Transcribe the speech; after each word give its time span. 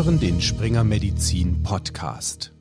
hören 0.00 0.18
den 0.18 0.40
Springer 0.40 0.82
Medizin 0.82 1.62
Podcast. 1.62 2.54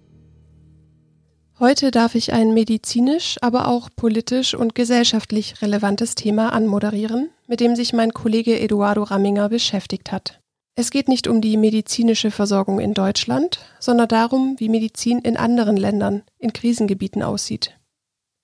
Heute 1.57 1.89
darf 1.89 2.15
ich 2.15 2.34
ein 2.34 2.54
medizinisch, 2.54 3.38
aber 3.39 3.70
auch 3.70 3.89
politisch 3.95 4.54
und 4.54 4.75
gesellschaftlich 4.75 5.62
relevantes 5.62 6.16
Thema 6.16 6.52
anmoderieren, 6.52 7.30
mit 7.48 7.62
dem 7.62 7.77
sich 7.77 7.94
mein 7.94 8.12
Kollege 8.12 8.59
Eduardo 8.59 9.04
Ramminger 9.04 9.48
beschäftigt 9.48 10.12
hat. 10.12 10.41
Es 10.75 10.91
geht 10.91 11.07
nicht 11.07 11.30
um 11.30 11.39
die 11.39 11.55
medizinische 11.55 12.30
Versorgung 12.30 12.81
in 12.81 12.94
Deutschland, 12.94 13.62
sondern 13.80 14.09
darum, 14.09 14.55
wie 14.58 14.67
Medizin 14.67 15.20
in 15.20 15.38
anderen 15.38 15.77
Ländern, 15.77 16.23
in 16.40 16.52
Krisengebieten 16.52 17.23
aussieht. 17.23 17.80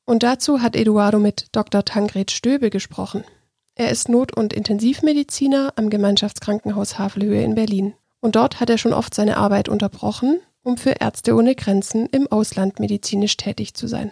Und 0.05 0.23
dazu 0.23 0.61
hat 0.61 0.77
Eduardo 0.77 1.19
mit 1.19 1.47
Dr. 1.51 1.83
Tangred 1.83 2.31
Stöbe 2.31 2.69
gesprochen. 2.69 3.25
Er 3.73 3.89
ist 3.89 4.07
Not- 4.07 4.37
und 4.37 4.53
Intensivmediziner 4.53 5.73
am 5.75 5.89
Gemeinschaftskrankenhaus 5.89 6.97
Havelhöhe 6.97 7.43
in 7.43 7.55
Berlin. 7.55 7.93
Und 8.25 8.35
dort 8.35 8.59
hat 8.59 8.71
er 8.71 8.79
schon 8.79 8.91
oft 8.91 9.13
seine 9.13 9.37
Arbeit 9.37 9.69
unterbrochen, 9.69 10.39
um 10.63 10.77
für 10.77 10.95
Ärzte 10.99 11.35
ohne 11.35 11.53
Grenzen 11.53 12.07
im 12.07 12.25
Ausland 12.25 12.79
medizinisch 12.79 13.37
tätig 13.37 13.75
zu 13.75 13.85
sein. 13.85 14.11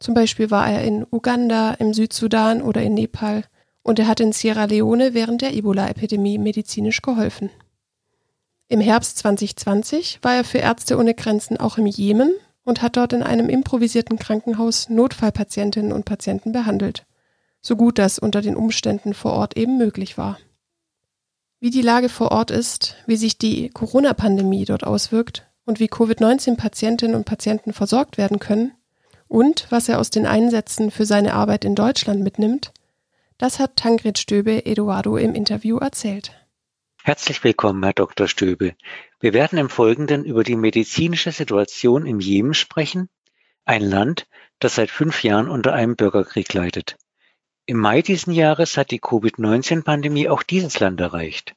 Zum 0.00 0.14
Beispiel 0.14 0.50
war 0.50 0.66
er 0.66 0.80
in 0.82 1.04
Uganda, 1.10 1.74
im 1.74 1.92
Südsudan 1.92 2.62
oder 2.62 2.80
in 2.80 2.94
Nepal 2.94 3.44
und 3.82 3.98
er 3.98 4.06
hat 4.06 4.20
in 4.20 4.32
Sierra 4.32 4.64
Leone 4.64 5.12
während 5.12 5.42
der 5.42 5.52
Ebola-Epidemie 5.52 6.38
medizinisch 6.38 7.02
geholfen. 7.02 7.50
Im 8.68 8.80
Herbst 8.80 9.18
2020 9.18 10.20
war 10.22 10.34
er 10.34 10.44
für 10.44 10.56
Ärzte 10.56 10.96
ohne 10.96 11.12
Grenzen 11.12 11.58
auch 11.58 11.76
im 11.76 11.84
Jemen 11.84 12.32
und 12.64 12.80
hat 12.80 12.96
dort 12.96 13.12
in 13.12 13.22
einem 13.22 13.50
improvisierten 13.50 14.18
Krankenhaus 14.18 14.88
Notfallpatientinnen 14.88 15.92
und 15.92 16.06
Patienten 16.06 16.50
behandelt 16.50 17.04
so 17.66 17.74
gut 17.74 17.98
das 17.98 18.20
unter 18.20 18.42
den 18.42 18.54
Umständen 18.54 19.12
vor 19.12 19.32
Ort 19.32 19.56
eben 19.56 19.76
möglich 19.76 20.16
war. 20.16 20.38
Wie 21.58 21.70
die 21.70 21.82
Lage 21.82 22.10
vor 22.10 22.32
Ort 22.32 22.50
ist, 22.50 22.96
wie 23.06 23.16
sich 23.16 23.38
die 23.38 23.70
Corona-Pandemie 23.70 24.66
dort 24.66 24.84
auswirkt 24.84 25.46
und 25.64 25.80
wie 25.80 25.88
Covid-19-Patientinnen 25.88 27.16
und 27.16 27.24
Patienten 27.24 27.72
versorgt 27.72 28.18
werden 28.18 28.38
können 28.38 28.72
und 29.26 29.66
was 29.70 29.88
er 29.88 29.98
aus 29.98 30.10
den 30.10 30.26
Einsätzen 30.26 30.90
für 30.90 31.06
seine 31.06 31.32
Arbeit 31.32 31.64
in 31.64 31.74
Deutschland 31.74 32.22
mitnimmt, 32.22 32.72
das 33.38 33.58
hat 33.58 33.76
Tangred 33.76 34.18
Stöbe 34.18 34.66
Eduardo 34.66 35.16
im 35.16 35.34
Interview 35.34 35.78
erzählt. 35.78 36.32
Herzlich 37.02 37.42
willkommen, 37.42 37.82
Herr 37.82 37.94
Dr. 37.94 38.28
Stöbe. 38.28 38.74
Wir 39.20 39.32
werden 39.32 39.58
im 39.58 39.70
Folgenden 39.70 40.24
über 40.24 40.44
die 40.44 40.56
medizinische 40.56 41.32
Situation 41.32 42.04
im 42.04 42.20
Jemen 42.20 42.52
sprechen, 42.52 43.08
ein 43.64 43.82
Land, 43.82 44.26
das 44.58 44.74
seit 44.74 44.90
fünf 44.90 45.22
Jahren 45.22 45.48
unter 45.48 45.72
einem 45.72 45.96
Bürgerkrieg 45.96 46.52
leidet. 46.52 46.96
Im 47.68 47.78
Mai 47.78 48.00
diesen 48.00 48.32
Jahres 48.32 48.76
hat 48.76 48.92
die 48.92 49.00
Covid-19-Pandemie 49.00 50.28
auch 50.28 50.44
dieses 50.44 50.78
Land 50.78 51.00
erreicht. 51.00 51.56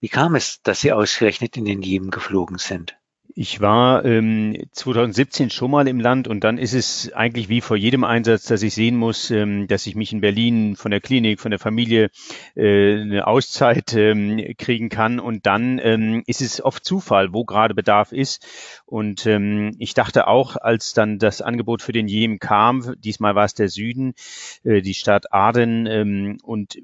Wie 0.00 0.08
kam 0.08 0.34
es, 0.34 0.62
dass 0.62 0.80
Sie 0.80 0.90
ausgerechnet 0.90 1.54
in 1.58 1.66
den 1.66 1.82
Jemen 1.82 2.10
geflogen 2.10 2.56
sind? 2.56 2.96
Ich 3.42 3.62
war 3.62 4.04
ähm, 4.04 4.54
2017 4.72 5.48
schon 5.48 5.70
mal 5.70 5.88
im 5.88 5.98
Land 5.98 6.28
und 6.28 6.44
dann 6.44 6.58
ist 6.58 6.74
es 6.74 7.10
eigentlich 7.14 7.48
wie 7.48 7.62
vor 7.62 7.74
jedem 7.74 8.04
Einsatz, 8.04 8.44
dass 8.44 8.62
ich 8.62 8.74
sehen 8.74 8.98
muss, 8.98 9.30
ähm, 9.30 9.66
dass 9.66 9.86
ich 9.86 9.94
mich 9.94 10.12
in 10.12 10.20
Berlin 10.20 10.76
von 10.76 10.90
der 10.90 11.00
Klinik, 11.00 11.40
von 11.40 11.50
der 11.50 11.58
Familie 11.58 12.10
äh, 12.54 13.00
eine 13.00 13.26
Auszeit 13.26 13.94
ähm, 13.94 14.54
kriegen 14.58 14.90
kann 14.90 15.18
und 15.18 15.46
dann 15.46 15.80
ähm, 15.82 16.22
ist 16.26 16.42
es 16.42 16.62
oft 16.62 16.84
Zufall, 16.84 17.32
wo 17.32 17.46
gerade 17.46 17.74
Bedarf 17.74 18.12
ist. 18.12 18.46
Und 18.84 19.24
ähm, 19.24 19.74
ich 19.78 19.94
dachte 19.94 20.26
auch, 20.26 20.56
als 20.56 20.92
dann 20.92 21.18
das 21.18 21.40
Angebot 21.40 21.80
für 21.80 21.92
den 21.92 22.08
Jemen 22.08 22.40
kam, 22.40 22.94
diesmal 22.98 23.36
war 23.36 23.46
es 23.46 23.54
der 23.54 23.70
Süden, 23.70 24.12
äh, 24.64 24.82
die 24.82 24.92
Stadt 24.92 25.32
Aden 25.32 25.86
ähm, 25.86 26.38
und 26.42 26.76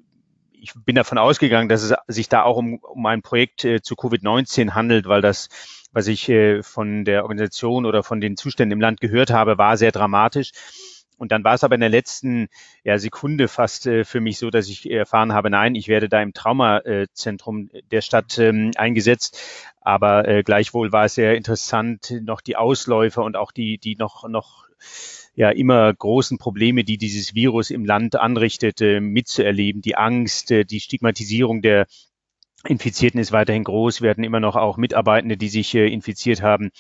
ich 0.58 0.72
bin 0.86 0.96
davon 0.96 1.18
ausgegangen, 1.18 1.68
dass 1.68 1.82
es 1.82 1.94
sich 2.08 2.28
da 2.28 2.42
auch 2.42 2.56
um, 2.56 2.78
um 2.78 3.04
ein 3.06 3.22
Projekt 3.22 3.64
äh, 3.64 3.82
zu 3.82 3.94
Covid-19 3.94 4.70
handelt, 4.70 5.06
weil 5.06 5.20
das 5.20 5.48
was 5.96 6.08
ich 6.08 6.28
äh, 6.28 6.62
von 6.62 7.06
der 7.06 7.22
Organisation 7.22 7.86
oder 7.86 8.02
von 8.02 8.20
den 8.20 8.36
Zuständen 8.36 8.74
im 8.74 8.82
Land 8.82 9.00
gehört 9.00 9.30
habe, 9.30 9.56
war 9.56 9.78
sehr 9.78 9.92
dramatisch. 9.92 10.52
Und 11.16 11.32
dann 11.32 11.42
war 11.42 11.54
es 11.54 11.64
aber 11.64 11.74
in 11.74 11.80
der 11.80 11.88
letzten 11.88 12.48
ja, 12.84 12.98
Sekunde 12.98 13.48
fast 13.48 13.86
äh, 13.86 14.04
für 14.04 14.20
mich 14.20 14.36
so, 14.36 14.50
dass 14.50 14.68
ich 14.68 14.90
erfahren 14.90 15.32
habe, 15.32 15.48
nein, 15.48 15.74
ich 15.74 15.88
werde 15.88 16.10
da 16.10 16.20
im 16.20 16.34
Traumazentrum 16.34 17.70
der 17.90 18.02
Stadt 18.02 18.38
ähm, 18.38 18.72
eingesetzt. 18.76 19.40
Aber 19.80 20.28
äh, 20.28 20.42
gleichwohl 20.42 20.92
war 20.92 21.06
es 21.06 21.14
sehr 21.14 21.34
interessant, 21.34 22.14
noch 22.22 22.42
die 22.42 22.56
Ausläufer 22.56 23.24
und 23.24 23.34
auch 23.34 23.50
die, 23.50 23.78
die 23.78 23.96
noch, 23.96 24.28
noch 24.28 24.66
ja 25.34 25.48
immer 25.48 25.94
großen 25.94 26.36
Probleme, 26.36 26.84
die 26.84 26.98
dieses 26.98 27.34
Virus 27.34 27.70
im 27.70 27.86
Land 27.86 28.16
anrichtet, 28.16 28.82
äh, 28.82 29.00
mitzuerleben. 29.00 29.80
Die 29.80 29.96
Angst, 29.96 30.50
äh, 30.50 30.66
die 30.66 30.80
Stigmatisierung 30.80 31.62
der 31.62 31.86
Infizierten 32.66 33.20
ist 33.20 33.32
weiterhin 33.32 33.64
groß, 33.64 34.02
werden 34.02 34.24
immer 34.24 34.40
noch 34.40 34.56
auch 34.56 34.76
Mitarbeitende, 34.76 35.36
die 35.36 35.48
sich 35.48 35.74
äh, 35.74 35.88
infiziert 35.88 36.42
haben. 36.42 36.70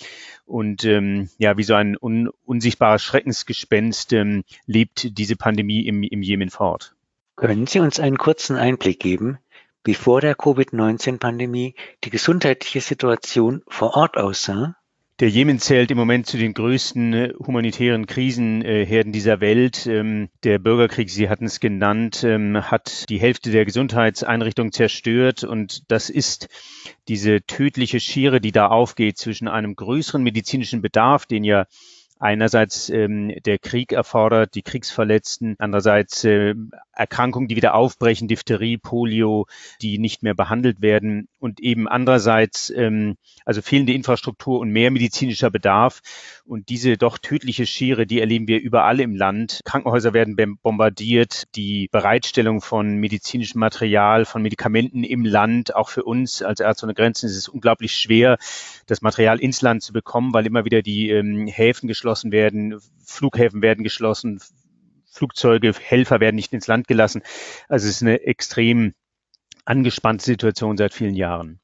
Und 0.44 0.84
ähm, 0.84 1.30
ja, 1.38 1.56
wie 1.56 1.62
so 1.62 1.74
ein 1.74 1.96
un 2.00 2.30
unsichtbares 2.44 3.02
Schreckensgespenst 3.02 4.12
ähm, 4.12 4.44
lebt 4.66 5.18
diese 5.18 5.36
Pandemie 5.36 5.86
im, 5.86 6.02
im 6.02 6.22
Jemen 6.22 6.50
fort. 6.50 6.94
Können 7.36 7.66
Sie 7.66 7.80
uns 7.80 8.00
einen 8.00 8.18
kurzen 8.18 8.56
Einblick 8.56 9.00
geben, 9.00 9.38
wie 9.84 9.94
vor 9.94 10.20
der 10.20 10.34
Covid-19-Pandemie 10.34 11.74
die 12.02 12.10
gesundheitliche 12.10 12.80
Situation 12.80 13.62
vor 13.68 13.94
Ort 13.94 14.16
aussah? 14.16 14.76
Der 15.18 15.30
Jemen 15.30 15.58
zählt 15.58 15.90
im 15.90 15.96
Moment 15.96 16.26
zu 16.26 16.36
den 16.36 16.52
größten 16.52 17.12
äh, 17.14 17.32
humanitären 17.38 18.04
Krisenherden 18.06 19.12
dieser 19.12 19.40
Welt. 19.40 19.86
Ähm, 19.86 20.28
der 20.44 20.58
Bürgerkrieg, 20.58 21.08
Sie 21.08 21.30
hatten 21.30 21.46
es 21.46 21.58
genannt, 21.58 22.22
ähm, 22.22 22.70
hat 22.70 23.08
die 23.08 23.18
Hälfte 23.18 23.50
der 23.50 23.64
Gesundheitseinrichtungen 23.64 24.72
zerstört. 24.72 25.42
Und 25.42 25.90
das 25.90 26.10
ist 26.10 26.50
diese 27.08 27.40
tödliche 27.40 27.98
Schere, 27.98 28.42
die 28.42 28.52
da 28.52 28.66
aufgeht 28.66 29.16
zwischen 29.16 29.48
einem 29.48 29.74
größeren 29.74 30.22
medizinischen 30.22 30.82
Bedarf, 30.82 31.24
den 31.24 31.44
ja 31.44 31.64
einerseits 32.18 32.90
ähm, 32.90 33.32
der 33.44 33.58
Krieg 33.58 33.92
erfordert, 33.92 34.54
die 34.54 34.62
Kriegsverletzten, 34.62 35.56
andererseits 35.58 36.24
äh, 36.24 36.54
Erkrankungen, 36.92 37.48
die 37.48 37.56
wieder 37.56 37.74
aufbrechen, 37.74 38.28
Diphtherie, 38.28 38.78
Polio, 38.78 39.46
die 39.80 39.98
nicht 39.98 40.22
mehr 40.22 40.34
behandelt 40.34 40.80
werden 40.80 41.28
und 41.46 41.60
eben 41.60 41.86
andererseits 41.86 42.70
ähm, 42.70 43.16
also 43.44 43.62
fehlende 43.62 43.92
Infrastruktur 43.92 44.58
und 44.58 44.70
mehr 44.70 44.90
medizinischer 44.90 45.50
Bedarf. 45.50 46.00
Und 46.44 46.68
diese 46.68 46.96
doch 46.96 47.18
tödliche 47.18 47.66
Schere, 47.66 48.04
die 48.04 48.20
erleben 48.20 48.48
wir 48.48 48.60
überall 48.60 48.98
im 48.98 49.14
Land. 49.14 49.60
Krankenhäuser 49.64 50.12
werden 50.12 50.36
bombardiert, 50.60 51.44
die 51.54 51.88
Bereitstellung 51.92 52.60
von 52.60 52.96
medizinischem 52.96 53.60
Material, 53.60 54.24
von 54.24 54.42
Medikamenten 54.42 55.04
im 55.04 55.24
Land, 55.24 55.74
auch 55.76 55.88
für 55.88 56.02
uns 56.02 56.42
als 56.42 56.58
Ärzte 56.58 56.86
ohne 56.86 56.94
Grenzen 56.94 57.26
ist 57.26 57.36
es 57.36 57.48
unglaublich 57.48 57.94
schwer, 57.94 58.38
das 58.86 59.00
Material 59.02 59.38
ins 59.38 59.62
Land 59.62 59.84
zu 59.84 59.92
bekommen, 59.92 60.34
weil 60.34 60.46
immer 60.46 60.64
wieder 60.64 60.82
die 60.82 61.10
ähm, 61.10 61.46
Häfen 61.46 61.86
geschlossen 61.86 62.32
werden, 62.32 62.80
Flughäfen 63.04 63.62
werden 63.62 63.84
geschlossen, 63.84 64.40
Flugzeuge, 65.08 65.72
Helfer 65.72 66.18
werden 66.18 66.36
nicht 66.36 66.52
ins 66.52 66.66
Land 66.66 66.88
gelassen. 66.88 67.22
Also 67.68 67.86
es 67.86 67.96
ist 67.96 68.02
eine 68.02 68.22
extrem 68.22 68.94
angespannte 69.66 70.24
Situation 70.24 70.76
seit 70.76 70.94
vielen 70.94 71.14
Jahren. 71.14 71.60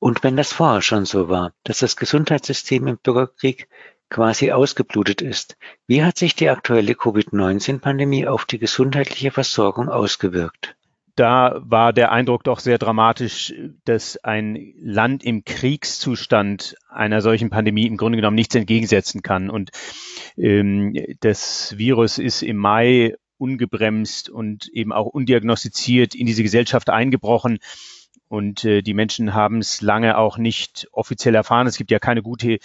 Und 0.00 0.22
wenn 0.22 0.36
das 0.36 0.52
vorher 0.52 0.82
schon 0.82 1.04
so 1.04 1.28
war, 1.28 1.52
dass 1.62 1.78
das 1.78 1.96
Gesundheitssystem 1.96 2.86
im 2.88 2.98
Bürgerkrieg 2.98 3.68
quasi 4.10 4.52
ausgeblutet 4.52 5.22
ist, 5.22 5.56
wie 5.86 6.02
hat 6.02 6.18
sich 6.18 6.34
die 6.34 6.50
aktuelle 6.50 6.94
Covid-19-Pandemie 6.94 8.26
auf 8.26 8.44
die 8.44 8.58
gesundheitliche 8.58 9.30
Versorgung 9.30 9.88
ausgewirkt? 9.88 10.76
da 11.16 11.60
war 11.64 11.92
der 11.92 12.10
Eindruck 12.10 12.42
doch 12.44 12.58
sehr 12.58 12.78
dramatisch, 12.78 13.54
dass 13.84 14.16
ein 14.24 14.74
Land 14.80 15.22
im 15.24 15.44
Kriegszustand 15.44 16.76
einer 16.88 17.20
solchen 17.20 17.50
Pandemie 17.50 17.86
im 17.86 17.96
Grunde 17.96 18.16
genommen 18.16 18.34
nichts 18.34 18.54
entgegensetzen 18.54 19.22
kann. 19.22 19.48
Und 19.48 19.70
ähm, 20.36 20.96
das 21.20 21.78
Virus 21.78 22.18
ist 22.18 22.42
im 22.42 22.56
Mai 22.56 23.14
ungebremst 23.44 24.30
und 24.30 24.68
eben 24.68 24.92
auch 24.92 25.06
undiagnostiziert 25.06 26.14
in 26.14 26.26
diese 26.26 26.42
Gesellschaft 26.42 26.88
eingebrochen. 26.88 27.58
Und 28.28 28.64
äh, 28.64 28.80
die 28.80 28.94
Menschen 28.94 29.34
haben 29.34 29.58
es 29.58 29.82
lange 29.82 30.16
auch 30.16 30.38
nicht 30.38 30.88
offiziell 30.92 31.34
erfahren. 31.34 31.66
Es 31.66 31.76
gibt 31.76 31.90
ja 31.90 31.98
keine 31.98 32.22
gute 32.22 32.58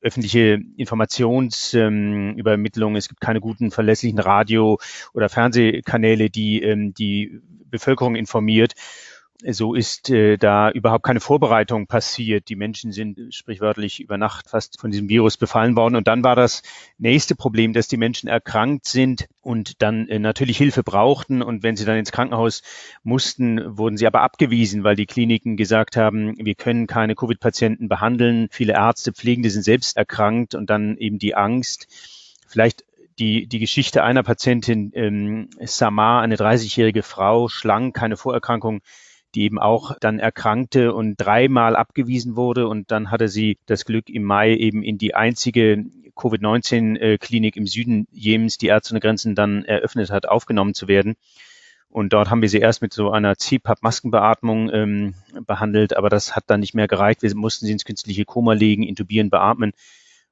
öffentliche 0.00 0.58
Informationsübermittlung. 0.78 2.92
Ähm, 2.92 2.96
es 2.96 3.08
gibt 3.08 3.20
keine 3.20 3.40
guten, 3.40 3.70
verlässlichen 3.70 4.18
Radio- 4.18 4.78
oder 5.12 5.28
Fernsehkanäle, 5.28 6.30
die 6.30 6.62
ähm, 6.62 6.94
die 6.94 7.42
Bevölkerung 7.66 8.16
informiert. 8.16 8.72
So 9.46 9.74
ist 9.74 10.10
äh, 10.10 10.36
da 10.36 10.70
überhaupt 10.70 11.04
keine 11.04 11.20
Vorbereitung 11.20 11.86
passiert. 11.86 12.48
Die 12.50 12.56
Menschen 12.56 12.92
sind 12.92 13.34
sprichwörtlich 13.34 14.00
über 14.00 14.18
Nacht 14.18 14.50
fast 14.50 14.78
von 14.78 14.90
diesem 14.90 15.08
Virus 15.08 15.38
befallen 15.38 15.76
worden. 15.76 15.96
Und 15.96 16.08
dann 16.08 16.22
war 16.22 16.36
das 16.36 16.62
nächste 16.98 17.34
Problem, 17.34 17.72
dass 17.72 17.88
die 17.88 17.96
Menschen 17.96 18.28
erkrankt 18.28 18.86
sind 18.86 19.28
und 19.40 19.80
dann 19.80 20.08
äh, 20.08 20.18
natürlich 20.18 20.58
Hilfe 20.58 20.82
brauchten. 20.82 21.40
Und 21.40 21.62
wenn 21.62 21.76
sie 21.76 21.86
dann 21.86 21.96
ins 21.96 22.12
Krankenhaus 22.12 22.62
mussten, 23.02 23.78
wurden 23.78 23.96
sie 23.96 24.06
aber 24.06 24.20
abgewiesen, 24.20 24.84
weil 24.84 24.96
die 24.96 25.06
Kliniken 25.06 25.56
gesagt 25.56 25.96
haben, 25.96 26.34
wir 26.36 26.54
können 26.54 26.86
keine 26.86 27.14
Covid-Patienten 27.14 27.88
behandeln. 27.88 28.48
Viele 28.50 28.74
Ärzte, 28.74 29.12
Pflegende 29.12 29.48
sind 29.48 29.62
selbst 29.62 29.96
erkrankt 29.96 30.54
und 30.54 30.68
dann 30.68 30.98
eben 30.98 31.18
die 31.18 31.34
Angst. 31.34 31.86
Vielleicht 32.46 32.84
die, 33.18 33.46
die 33.46 33.58
Geschichte 33.58 34.02
einer 34.02 34.22
Patientin, 34.22 34.92
ähm, 34.94 35.48
Samar, 35.60 36.22
eine 36.22 36.36
30-jährige 36.36 37.02
Frau, 37.02 37.48
schlank, 37.48 37.94
keine 37.94 38.16
Vorerkrankung, 38.16 38.80
die 39.34 39.42
eben 39.42 39.58
auch 39.58 39.96
dann 40.00 40.18
erkrankte 40.18 40.94
und 40.94 41.16
dreimal 41.16 41.76
abgewiesen 41.76 42.36
wurde. 42.36 42.68
Und 42.68 42.90
dann 42.90 43.10
hatte 43.10 43.28
sie 43.28 43.58
das 43.66 43.84
Glück, 43.84 44.08
im 44.08 44.24
Mai 44.24 44.54
eben 44.54 44.82
in 44.82 44.98
die 44.98 45.14
einzige 45.14 45.84
Covid-19-Klinik 46.16 47.56
im 47.56 47.66
Süden 47.66 48.06
Jemens, 48.12 48.58
die 48.58 48.66
Ärzte 48.66 48.92
ohne 48.92 49.00
Grenzen 49.00 49.34
dann 49.34 49.64
eröffnet 49.64 50.10
hat, 50.10 50.28
aufgenommen 50.28 50.74
zu 50.74 50.88
werden. 50.88 51.16
Und 51.88 52.12
dort 52.12 52.30
haben 52.30 52.42
wir 52.42 52.48
sie 52.48 52.58
erst 52.58 52.82
mit 52.82 52.92
so 52.92 53.10
einer 53.10 53.36
CPAP-Maskenbeatmung 53.36 54.70
ähm, 54.72 55.14
behandelt, 55.46 55.96
aber 55.96 56.08
das 56.08 56.36
hat 56.36 56.44
dann 56.46 56.60
nicht 56.60 56.74
mehr 56.74 56.86
gereicht. 56.86 57.22
Wir 57.22 57.34
mussten 57.34 57.66
sie 57.66 57.72
ins 57.72 57.84
künstliche 57.84 58.24
Koma 58.24 58.52
legen, 58.52 58.84
intubieren, 58.84 59.28
beatmen. 59.28 59.72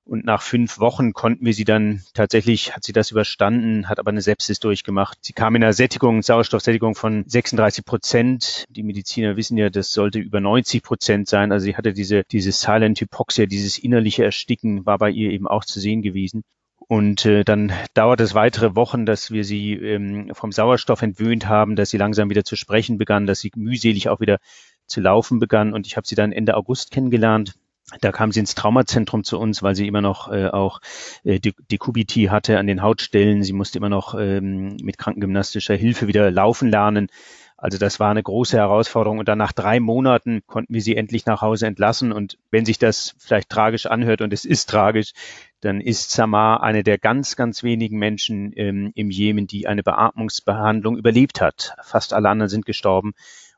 Und 0.09 0.25
nach 0.25 0.41
fünf 0.41 0.79
Wochen 0.79 1.13
konnten 1.13 1.45
wir 1.45 1.53
sie 1.53 1.67
dann 1.67 2.03
tatsächlich, 2.15 2.75
hat 2.75 2.83
sie 2.83 2.95
das 2.95 3.11
überstanden, 3.11 3.91
hat 3.91 3.99
aber 3.99 4.09
eine 4.09 4.23
Sepsis 4.23 4.59
durchgemacht. 4.59 5.19
Sie 5.21 5.35
kam 5.35 5.55
in 5.55 5.63
einer 5.63 5.75
Sättigung, 5.75 6.23
Sauerstoffsättigung 6.23 6.95
von 6.95 7.25
36 7.27 7.85
Prozent. 7.85 8.65
Die 8.71 8.85
Mediziner 8.85 9.37
wissen 9.37 9.59
ja, 9.59 9.69
das 9.69 9.93
sollte 9.93 10.19
über 10.19 10.41
90 10.41 10.83
Prozent 10.83 11.29
sein. 11.29 11.53
Also 11.53 11.65
sie 11.65 11.77
hatte 11.77 11.93
diese, 11.93 12.25
diese 12.25 12.53
Silent 12.53 12.99
Hypoxia, 13.03 13.45
dieses 13.45 13.77
innerliche 13.77 14.25
Ersticken 14.25 14.87
war 14.87 14.97
bei 14.97 15.11
ihr 15.11 15.31
eben 15.31 15.47
auch 15.47 15.67
zu 15.67 15.79
sehen 15.79 16.01
gewesen. 16.01 16.43
Und 16.79 17.27
äh, 17.27 17.45
dann 17.45 17.71
dauert 17.93 18.21
es 18.21 18.35
weitere 18.35 18.75
Wochen, 18.75 19.05
dass 19.05 19.31
wir 19.31 19.45
sie 19.45 19.75
ähm, 19.75 20.31
vom 20.33 20.53
Sauerstoff 20.53 21.03
entwöhnt 21.03 21.49
haben, 21.49 21.77
dass 21.77 21.91
sie 21.91 21.99
langsam 21.99 22.31
wieder 22.31 22.45
zu 22.45 22.57
sprechen 22.57 22.97
begann, 22.97 23.27
dass 23.27 23.41
sie 23.41 23.51
mühselig 23.55 24.09
auch 24.09 24.21
wieder 24.21 24.39
zu 24.87 25.03
laufen 25.03 25.39
begann. 25.39 25.75
Und 25.75 25.87
ich 25.87 25.99
habe 25.99 26.07
sie 26.07 26.15
dann 26.15 26.33
Ende 26.33 26.57
August 26.57 26.93
kennengelernt 26.93 27.57
da 28.01 28.13
kam 28.13 28.33
sie 28.33 28.41
ins 28.41 28.55
Traumazentrum 28.55 29.25
zu 29.25 29.39
uns, 29.39 29.63
weil 29.63 29.75
sie 29.75 29.87
immer 29.87 30.03
noch 30.03 30.31
äh, 30.31 30.49
auch 30.49 30.81
äh, 31.25 31.41
Dekubiti 31.41 32.25
hatte 32.25 32.59
an 32.59 32.67
den 32.67 32.83
Hautstellen. 32.83 33.43
Sie 33.43 33.55
musste 33.55 33.79
immer 33.79 33.89
noch 33.89 34.15
ähm, 34.15 34.77
mit 34.83 34.99
krankengymnastischer 34.99 35.75
Hilfe 35.75 36.07
wieder 36.07 36.31
laufen 36.31 36.69
lernen. 36.69 37.09
Also 37.57 37.77
das 37.77 37.99
war 37.99 38.11
eine 38.11 38.23
große 38.23 38.57
Herausforderung. 38.57 39.19
Und 39.19 39.29
dann 39.29 39.39
nach 39.39 39.53
drei 39.53 39.81
Monaten 39.81 40.43
konnten 40.47 40.75
wir 40.75 40.83
sie 40.83 40.97
endlich 40.97 41.27
nach 41.27 41.41
Hause 41.41 41.67
entlassen. 41.67 42.13
Und 42.13 42.39
wenn 42.51 42.65
sich 42.65 42.79
das 42.79 43.17
vielleicht 43.19 43.49
tragisch 43.49 43.87
anhört, 43.87 44.21
und 44.21 44.33
es 44.33 44.45
ist 44.45 44.69
tragisch, 44.69 45.13
dann 45.61 45.81
ist 45.81 46.11
Samar 46.11 46.63
eine 46.63 46.85
der 46.85 46.99
ganz, 46.99 47.37
ganz 47.37 47.63
wenigen 47.63 47.99
Menschen 47.99 48.53
ähm, 48.55 48.93
im 48.95 49.11
Jemen, 49.11 49.47
die 49.49 49.67
eine 49.67 49.83
Beatmungsbehandlung 49.83 50.97
überlebt 50.97 51.41
hat. 51.41 51.75
Fast 51.83 52.13
alle 52.13 52.29
anderen 52.29 52.51
sind 52.51 52.65
gestorben. 52.65 53.15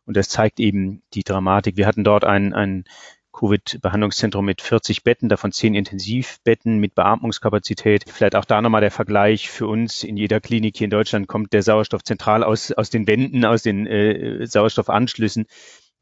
Und 0.06 0.16
das 0.16 0.30
zeigt 0.30 0.60
eben 0.60 1.02
die 1.12 1.22
Dramatik. 1.22 1.76
Wir 1.76 1.86
hatten 1.86 2.04
dort 2.04 2.24
ein, 2.24 2.54
ein 2.54 2.84
Covid-Behandlungszentrum 3.32 4.44
mit 4.44 4.60
40 4.60 5.02
Betten, 5.02 5.28
davon 5.28 5.52
10 5.52 5.74
Intensivbetten 5.74 6.78
mit 6.78 6.94
Beatmungskapazität. 6.94 8.04
Vielleicht 8.06 8.36
auch 8.36 8.44
da 8.44 8.60
nochmal 8.60 8.80
der 8.80 8.90
Vergleich 8.90 9.50
für 9.50 9.66
uns. 9.66 10.02
In 10.02 10.16
jeder 10.16 10.40
Klinik 10.40 10.76
hier 10.76 10.86
in 10.86 10.90
Deutschland 10.90 11.28
kommt 11.28 11.52
der 11.52 11.62
Sauerstoff 11.62 12.02
zentral 12.02 12.42
aus, 12.44 12.72
aus 12.72 12.90
den 12.90 13.06
Wänden, 13.06 13.44
aus 13.44 13.62
den 13.62 13.86
äh, 13.86 14.46
Sauerstoffanschlüssen. 14.46 15.46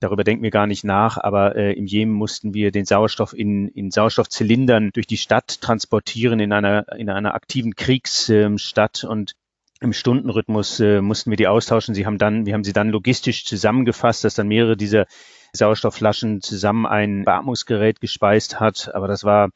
Darüber 0.01 0.23
denken 0.23 0.45
wir 0.45 0.51
gar 0.51 0.69
nicht 0.69 0.85
nach, 0.85 1.19
aber 1.19 1.57
äh, 1.57 1.73
im 1.73 1.87
Jemen 1.87 2.13
mussten 2.13 2.55
wir 2.55 2.71
den 2.71 2.85
Sauerstoff 2.85 3.33
in, 3.33 3.69
in 3.69 3.91
Sauerstoffzylindern 3.91 4.91
durch 4.93 5.09
die 5.09 5.17
Stadt 5.17 5.61
transportieren 5.61 6.39
in 6.39 6.53
einer, 6.53 6.87
in 6.97 7.11
einer 7.11 7.35
aktiven 7.35 7.75
Kriegsstadt 7.75 9.03
ähm, 9.03 9.11
und 9.11 9.35
im 9.81 9.93
Stundenrhythmus 9.93 10.81
äh, 10.81 11.01
mussten 11.01 11.31
wir 11.31 11.37
die 11.37 11.49
austauschen. 11.49 11.95
Sie 11.95 12.07
haben 12.07 12.19
dann, 12.19 12.47
wir 12.47 12.55
haben 12.55 12.65
sie 12.65 12.73
dann 12.73 12.91
logistisch 12.91 13.45
zusammengefasst, 13.45 14.25
dass 14.25 14.35
dann 14.35 14.49
mehrere 14.49 14.77
dieser 14.77 15.07
Sauerstoffflaschen 15.59 16.41
zusammen 16.41 16.87
ein 16.87 17.25
Beatmungsgerät 17.25 18.01
gespeist 18.01 18.61
hat. 18.61 18.95
Aber 18.95 19.09
das 19.09 19.25
war, 19.25 19.51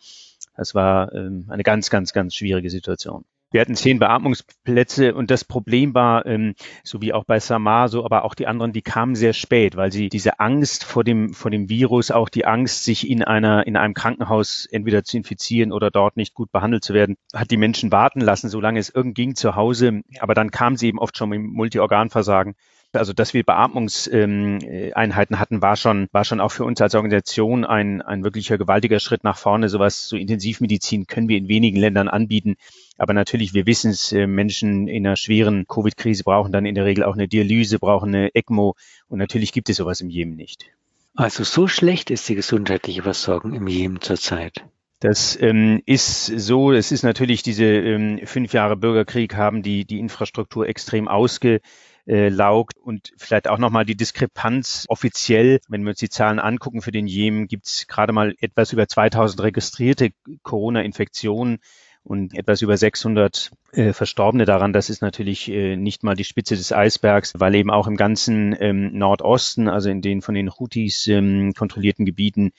das 0.57 0.75
war 0.75 1.13
ähm, 1.15 1.47
eine 1.49 1.63
ganz, 1.63 1.91
ganz, 1.91 2.13
ganz 2.13 2.35
schwierige 2.35 2.71
Situation. 2.71 3.25
Wir 3.53 3.61
hatten 3.61 3.75
zehn 3.75 3.99
Beatmungsplätze 3.99 5.15
und 5.15 5.31
das 5.31 5.45
Problem 5.45 5.93
war, 5.95 6.25
ähm, 6.25 6.55
so 6.85 7.03
wie 7.03 7.13
auch 7.13 7.25
bei 7.25 7.39
Samar, 7.39 7.91
so 7.91 8.03
aber 8.03 8.25
auch 8.25 8.35
die 8.35 8.47
anderen, 8.47 8.73
die 8.73 8.81
kamen 8.81 9.15
sehr 9.15 9.35
spät, 9.35 9.77
weil 9.77 9.93
sie 9.93 10.09
diese 10.09 10.41
Angst 10.41 10.85
vor 10.85 11.05
dem, 11.05 11.35
vor 11.35 11.51
dem 11.51 11.69
Virus, 11.69 12.11
auch 12.11 12.31
die 12.31 12.47
Angst, 12.47 12.85
sich 12.85 13.09
in 13.09 13.23
einer, 13.23 13.67
in 13.67 13.77
einem 13.77 13.93
Krankenhaus 13.93 14.67
entweder 14.71 15.05
zu 15.05 15.19
infizieren 15.19 15.71
oder 15.71 15.91
dort 15.91 16.17
nicht 16.17 16.33
gut 16.33 16.51
behandelt 16.51 16.83
zu 16.83 16.95
werden, 16.95 17.17
hat 17.35 17.51
die 17.51 17.59
Menschen 17.59 17.93
warten 17.93 18.23
lassen, 18.23 18.49
solange 18.49 18.81
es 18.81 18.89
irgend 18.89 19.15
ging 19.15 19.35
zu 19.35 19.55
Hause. 19.55 20.01
Aber 20.21 20.33
dann 20.33 20.51
kamen 20.51 20.79
sie 20.79 20.89
eben 20.89 20.99
oft 20.99 21.19
schon 21.19 21.29
mit 21.29 21.43
Multiorganversagen 21.43 22.55
also, 22.93 23.13
dass 23.13 23.35
wir 23.35 23.45
Beatmungseinheiten 23.45 25.39
hatten, 25.39 25.63
war 25.63 25.77
schon, 25.77 26.09
war 26.13 26.25
schon 26.25 26.41
auch 26.41 26.53
für 26.53 26.65
uns 26.65 26.81
als 26.81 26.95
Organisation 26.95 27.65
ein, 27.65 28.03
ein 28.03 28.25
wirklicher 28.25 28.59
gewaltiger 28.59 29.01
Schritt 29.01 29.25
nach 29.25 29.39
vorne. 29.39 29.69
Sowas, 29.69 30.09
so 30.09 30.17
Intensivmedizin 30.17 31.07
können 31.07 31.29
wir 31.29 31.39
in 31.39 31.49
wenigen 31.49 31.79
Ländern 31.79 32.09
anbieten. 32.09 32.57
Aber 32.99 33.15
natürlich, 33.15 33.55
wir 33.55 33.67
wissen 33.67 33.91
es, 33.91 34.13
äh, 34.13 34.27
Menschen 34.27 34.89
in 34.89 35.07
einer 35.07 35.17
schweren 35.17 35.67
Covid-Krise 35.67 36.25
brauchen 36.25 36.53
dann 36.53 36.67
in 36.67 36.75
der 36.75 36.85
Regel 36.85 37.05
auch 37.05 37.15
eine 37.15 37.29
Dialyse, 37.29 37.79
brauchen 37.79 38.15
eine 38.15 38.35
ECMO. 38.35 38.77
Und 39.09 39.19
natürlich 39.19 39.53
gibt 39.53 39.69
es 39.71 39.79
sowas 39.79 40.01
im 40.01 40.11
Jemen 40.11 40.37
nicht. 40.37 40.67
Also 41.15 41.45
so 41.45 41.69
schlecht 41.69 42.11
ist 42.11 42.29
die 42.29 42.35
gesundheitliche 42.35 43.03
Versorgung 43.03 43.55
im 43.55 43.69
Jemen 43.69 44.01
zurzeit. 44.01 44.65
Das 45.01 45.37
ähm, 45.41 45.83
ist 45.85 46.27
so, 46.27 46.71
es 46.71 46.93
ist 46.93 47.03
natürlich 47.03 47.43
diese 47.43 47.65
ähm, 47.65 48.21
fünf 48.25 48.53
Jahre 48.53 48.77
Bürgerkrieg 48.77 49.35
haben 49.35 49.63
die, 49.63 49.85
die 49.85 49.99
Infrastruktur 49.99 50.69
extrem 50.69 51.09
ausge 51.09 51.61
äh, 52.07 52.29
laugt 52.29 52.79
und 52.79 53.13
vielleicht 53.17 53.49
auch 53.49 53.59
nochmal 53.59 53.85
die 53.85 53.97
Diskrepanz 53.97 54.87
offiziell, 54.89 55.61
wenn 55.69 55.83
wir 55.83 55.91
uns 55.91 55.99
die 55.99 56.09
Zahlen 56.09 56.41
angucken 56.41 56.83
für 56.83 56.93
den 56.93 57.07
Jemen, 57.07 57.47
gibt 57.47 57.67
es 57.67 57.87
gerade 57.87 58.13
mal 58.13 58.35
etwas 58.41 58.73
über 58.73 58.89
2000 58.89 59.43
registrierte 59.43 60.11
Corona-Infektionen 60.43 61.61
und 62.05 62.35
etwas 62.35 62.63
über 62.63 62.77
600 62.77 63.53
äh, 63.73 63.93
Verstorbene 63.93 64.45
daran. 64.45 64.73
Das 64.73 64.91
ist 64.91 65.03
natürlich 65.03 65.49
äh, 65.49 65.77
nicht 65.77 66.03
mal 66.03 66.17
die 66.17 66.25
Spitze 66.25 66.57
des 66.57 66.73
Eisbergs, 66.73 67.35
weil 67.37 67.55
eben 67.55 67.71
auch 67.71 67.87
im 67.87 67.97
ganzen 67.97 68.57
ähm, 68.59 68.99
Nordosten, 68.99 69.69
also 69.69 69.89
in 69.89 70.03
den 70.03 70.23
von 70.23 70.35
den 70.35 70.51
Houthis 70.51 71.07
ähm, 71.07 71.53
kontrollierten 71.57 72.05
Gebieten, 72.05 72.53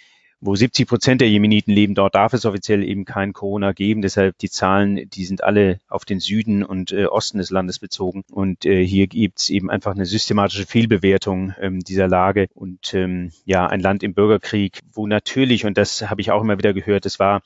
wo 0.46 0.56
70 0.56 0.88
Prozent 0.88 1.22
der 1.22 1.30
Jemeniten 1.30 1.72
leben, 1.72 1.96
dort 1.96 2.16
darf 2.16 2.34
es 2.34 2.46
offiziell 2.46 2.84
eben 2.84 3.06
kein 3.06 3.32
Corona 3.32 3.72
geben. 3.72 4.02
Deshalb 4.02 4.38
die 4.40 4.50
Zahlen, 4.50 5.10
die 5.10 5.24
sind 5.24 5.42
alle 5.42 5.80
auf 5.88 6.04
den 6.04 6.20
Süden 6.20 6.64
und 6.64 6.92
äh, 6.92 7.06
Osten 7.06 7.38
des 7.38 7.50
Landes 7.50 7.80
bezogen. 7.80 8.24
Und 8.30 8.66
äh, 8.66 8.86
hier 8.86 9.08
gibt 9.08 9.40
es 9.40 9.50
eben 9.50 9.70
einfach 9.70 9.96
eine 9.96 10.06
systematische 10.06 10.66
Fehlbewertung 10.66 11.54
ähm, 11.62 11.80
dieser 11.80 12.10
Lage 12.10 12.48
und 12.56 12.94
ähm, 12.94 13.32
ja, 13.46 13.68
ein 13.68 13.80
Land 13.80 14.04
im 14.04 14.14
Bürgerkrieg, 14.14 14.80
wo 14.92 15.08
natürlich, 15.08 15.66
und 15.66 15.78
das 15.78 16.10
habe 16.10 16.20
ich 16.20 16.32
auch 16.32 16.42
immer 16.42 16.58
wieder 16.58 16.74
gehört, 16.74 17.06
es 17.06 17.20
war, 17.20 17.42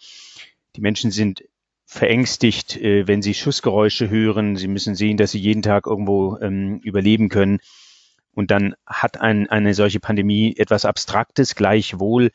die 0.75 0.81
Menschen 0.81 1.11
sind 1.11 1.43
verängstigt, 1.85 2.77
äh, 2.77 3.07
wenn 3.07 3.21
sie 3.21 3.35
Schussgeräusche 3.35 4.09
hören. 4.09 4.55
Sie 4.55 4.67
müssen 4.67 4.95
sehen, 4.95 5.17
dass 5.17 5.31
sie 5.31 5.39
jeden 5.39 5.61
Tag 5.61 5.85
irgendwo 5.85 6.37
ähm, 6.41 6.79
überleben 6.79 7.29
können. 7.29 7.59
Und 8.33 8.49
dann 8.49 8.73
hat 8.87 9.21
ein, 9.21 9.47
eine 9.49 9.75
solche 9.75 9.99
Pandemie 9.99 10.55
etwas 10.57 10.85
Abstraktes, 10.85 11.53
gleichwohl 11.53 12.31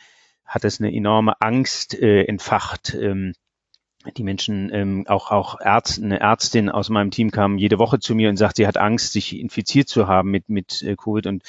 hat 0.53 0.65
es 0.65 0.81
eine 0.81 0.95
enorme 0.95 1.41
Angst 1.41 1.95
äh, 1.95 2.25
entfacht. 2.25 2.95
Ähm, 2.95 3.33
die 4.17 4.23
Menschen, 4.25 4.71
ähm, 4.73 5.05
auch, 5.07 5.31
auch 5.31 5.61
Ärzte, 5.61 6.03
eine 6.03 6.21
Ärztin 6.21 6.69
aus 6.69 6.91
meinem 6.91 7.11
Team 7.11 7.31
kam 7.31 7.57
jede 7.57 7.79
Woche 7.79 8.01
zu 8.01 8.15
mir 8.15 8.29
und 8.29 8.37
sagt, 8.37 8.57
sie 8.57 8.67
hat 8.67 8.77
Angst, 8.77 9.13
sich 9.13 9.39
infiziert 9.39 9.89
zu 9.89 10.09
haben 10.09 10.31
mit, 10.31 10.49
mit 10.49 10.83
äh, 10.83 10.97
Covid 10.97 11.27
und 11.27 11.43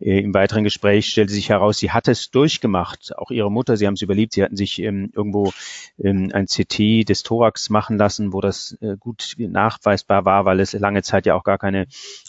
äh, 0.00 0.20
im 0.20 0.32
weiteren 0.32 0.64
Gespräch 0.64 1.08
stellte 1.08 1.32
sich 1.32 1.50
heraus, 1.50 1.78
sie 1.78 1.90
hat 1.90 2.08
es 2.08 2.30
durchgemacht. 2.30 3.18
Auch 3.18 3.30
ihre 3.30 3.50
Mutter, 3.50 3.76
sie 3.76 3.86
haben 3.86 3.94
es 3.94 4.02
überlebt. 4.02 4.32
Sie 4.32 4.42
hatten 4.42 4.56
sich 4.56 4.80
ähm, 4.80 5.10
irgendwo 5.14 5.52
ähm, 5.98 6.30
ein 6.32 6.46
CT 6.46 7.06
des 7.06 7.22
Thorax 7.24 7.68
machen 7.68 7.98
lassen, 7.98 8.32
wo 8.32 8.40
das 8.40 8.78
äh, 8.80 8.96
gut 8.98 9.34
nachweisbar 9.36 10.24
war, 10.24 10.46
weil 10.46 10.60
es 10.60 10.72
lange 10.72 11.02
Zeit 11.02 11.26
ja 11.26 11.34
auch 11.34 11.44
gar 11.44 11.58
keine 11.58 11.86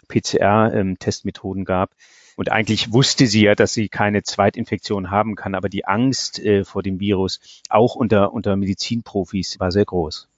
PCR-Testmethoden 0.10 1.62
ähm, 1.62 1.66
gab. 1.66 1.92
Und 2.40 2.50
eigentlich 2.50 2.94
wusste 2.94 3.28
sie 3.28 3.42
ja, 3.42 3.54
dass 3.54 3.74
sie 3.74 3.90
keine 3.90 4.24
Zweitinfektion 4.24 5.12
haben 5.12 5.36
kann, 5.36 5.56
aber 5.56 5.68
die 5.68 5.84
Angst 5.84 6.40
äh, 6.40 6.64
vor 6.64 6.82
dem 6.82 7.02
Virus, 7.02 7.42
auch 7.68 7.96
unter, 7.96 8.32
unter 8.32 8.56
Medizinprofis, 8.56 9.60
war 9.60 9.74
sehr 9.74 9.84
groß. 9.84 10.30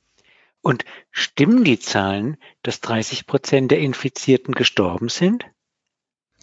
Und 0.63 0.83
stimmen 1.11 1.63
die 1.63 1.77
Zahlen, 1.77 2.37
dass 2.63 2.81
30 2.81 3.27
Prozent 3.27 3.69
der 3.69 3.81
Infizierten 3.81 4.55
gestorben 4.55 5.09
sind? 5.09 5.45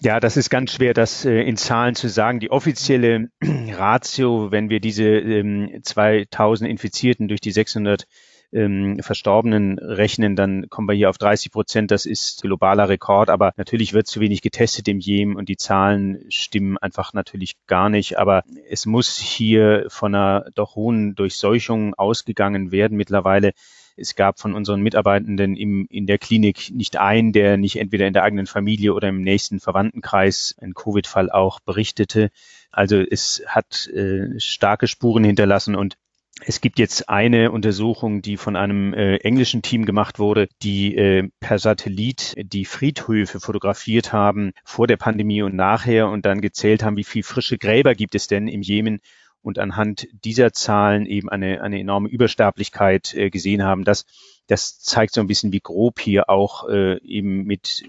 Ja, 0.01 0.21
das 0.21 0.37
ist 0.37 0.49
ganz 0.49 0.75
schwer, 0.75 0.95
das 0.95 1.25
äh, 1.25 1.41
in 1.41 1.57
Zahlen 1.57 1.97
zu 1.97 2.09
sagen. 2.09 2.39
Die 2.39 2.53
offizielle 2.53 3.33
Ratio, 3.43 4.53
wenn 4.53 4.71
wir 4.71 4.79
diese 4.79 5.09
ähm, 5.09 5.81
2000 5.83 6.71
Infizierten 6.71 7.27
durch 7.27 7.41
die 7.41 7.51
600 7.51 8.07
ähm, 8.53 8.99
Verstorbenen 9.01 9.79
rechnen, 9.79 10.37
dann 10.37 10.69
kommen 10.69 10.89
wir 10.89 10.95
hier 10.95 11.11
auf 11.11 11.19
30 11.19 11.53
Prozent. 11.53 11.91
Das 11.91 12.07
ist 12.07 12.43
globaler 12.43 12.89
Rekord. 12.89 13.31
Aber 13.31 13.53
natürlich 13.57 13.93
wird 13.93 14.07
zu 14.07 14.21
wenig 14.21 14.43
getestet 14.43 14.89
im 14.89 14.99
Jemen 14.99 15.37
und 15.37 15.49
die 15.49 15.57
Zahlen 15.57 16.25
stimmen 16.29 16.79
einfach 16.79 17.13
natürlich 17.13 17.57
gar 17.67 17.89
nicht. 17.89 18.19
Aber 18.19 18.43
es 18.69 18.87
muss 18.87 19.19
hier 19.19 19.87
von 19.89 20.15
einer 20.15 20.47
doch 20.55 20.77
hohen 20.77 21.15
Durchseuchung 21.15 21.95
ausgegangen 21.95 22.73
werden 22.73 22.97
mittlerweile. 22.97 23.53
Es 24.01 24.15
gab 24.15 24.39
von 24.39 24.55
unseren 24.55 24.81
Mitarbeitenden 24.81 25.57
im, 25.57 25.87
in 25.91 26.07
der 26.07 26.19
Klinik 26.19 26.71
nicht 26.71 26.99
einen, 26.99 27.33
der 27.33 27.57
nicht 27.57 27.77
entweder 27.77 28.07
in 28.07 28.13
der 28.13 28.23
eigenen 28.23 28.47
Familie 28.47 28.95
oder 28.95 29.09
im 29.09 29.23
nächsten 29.23 29.59
Verwandtenkreis 29.59 30.55
einen 30.61 30.75
Covid-Fall 30.75 31.31
auch 31.31 31.59
berichtete. 31.59 32.31
Also 32.71 32.99
es 32.99 33.43
hat 33.49 33.89
äh, 33.89 34.39
starke 34.39 34.87
Spuren 34.87 35.25
hinterlassen 35.25 35.75
und 35.75 35.97
Es 36.45 36.61
gibt 36.61 36.79
jetzt 36.79 37.09
eine 37.09 37.51
Untersuchung, 37.51 38.23
die 38.23 38.37
von 38.37 38.57
einem 38.57 38.95
äh, 38.95 39.17
englischen 39.17 39.61
Team 39.61 39.85
gemacht 39.85 40.19
wurde, 40.19 40.49
die 40.63 40.97
äh, 40.97 41.29
per 41.41 41.59
Satellit 41.59 42.35
die 42.39 42.65
Friedhöfe 42.65 43.41
fotografiert 43.41 44.13
haben 44.13 44.53
vor 44.65 44.87
der 44.87 44.97
Pandemie 44.97 45.43
und 45.43 45.57
nachher 45.57 46.09
und 46.09 46.25
dann 46.25 46.41
gezählt 46.41 46.83
haben, 46.83 46.97
wie 46.97 47.05
viel 47.05 47.23
frische 47.23 47.59
Gräber 47.59 47.95
gibt 47.95 48.15
es 48.15 48.29
denn 48.29 48.47
im 48.47 48.63
Jemen 48.63 49.01
und 49.43 49.59
anhand 49.59 50.09
dieser 50.13 50.53
Zahlen 50.53 51.07
eben 51.07 51.29
eine, 51.29 51.61
eine 51.61 51.81
enorme 51.81 52.09
Übersterblichkeit 52.09 53.15
äh, 53.15 53.31
gesehen 53.31 53.65
haben. 53.65 53.85
Das, 53.85 54.07
das 54.47 54.79
zeigt 54.79 55.15
so 55.15 55.21
ein 55.21 55.27
bisschen, 55.27 55.53
wie 55.53 55.61
grob 55.61 56.01
hier 56.01 56.31
auch 56.31 56.69
äh, 56.69 56.99
eben 57.03 57.45
mit 57.45 57.85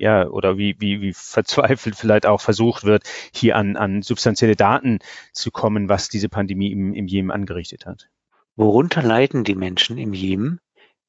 ja, 0.00 0.26
oder 0.26 0.56
wie, 0.56 0.76
wie, 0.78 1.00
wie 1.00 1.12
verzweifelt 1.12 1.94
vielleicht 1.94 2.26
auch 2.26 2.40
versucht 2.40 2.84
wird, 2.84 3.04
hier 3.32 3.56
an, 3.56 3.76
an 3.76 4.02
substanzielle 4.02 4.56
Daten 4.56 4.98
zu 5.32 5.50
kommen, 5.50 5.88
was 5.88 6.08
diese 6.08 6.28
Pandemie 6.28 6.72
im, 6.72 6.94
im 6.94 7.06
Jemen 7.06 7.30
angerichtet 7.30 7.86
hat. 7.86 8.08
Worunter 8.56 9.02
leiden 9.02 9.44
die 9.44 9.54
Menschen 9.54 9.98
im 9.98 10.12
Jemen? 10.12 10.60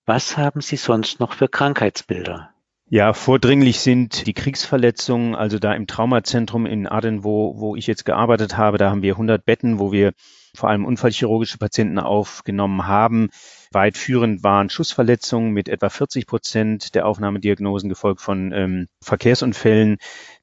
Was 0.05 0.37
haben 0.37 0.61
sie 0.61 0.75
sonst 0.75 1.19
noch 1.19 1.33
für 1.33 1.47
Krankheitsbilder? 1.47 2.49
Ja, 2.89 3.13
vordringlich 3.13 3.79
sind 3.79 4.27
die 4.27 4.33
Kriegsverletzungen, 4.33 5.33
also 5.33 5.59
da 5.59 5.73
im 5.73 5.87
Traumazentrum 5.87 6.65
in 6.65 6.87
Aden, 6.87 7.23
wo, 7.23 7.57
wo 7.57 7.77
ich 7.77 7.87
jetzt 7.87 8.03
gearbeitet 8.03 8.57
habe, 8.57 8.77
da 8.77 8.89
haben 8.89 9.01
wir 9.01 9.13
100 9.13 9.45
Betten, 9.45 9.79
wo 9.79 9.93
wir 9.93 10.11
vor 10.53 10.69
allem 10.69 10.83
unfallchirurgische 10.83 11.57
Patienten 11.57 11.99
aufgenommen 11.99 12.87
haben. 12.87 13.29
Weit 13.71 13.97
führend 13.97 14.43
waren 14.43 14.69
Schussverletzungen 14.69 15.51
mit 15.51 15.69
etwa 15.69 15.89
40 15.89 16.27
Prozent 16.27 16.93
der 16.95 17.05
Aufnahmediagnosen, 17.05 17.89
gefolgt 17.89 18.21
von 18.21 18.51
ähm, 18.51 18.87
Verkehrsunfällen. 19.01 19.97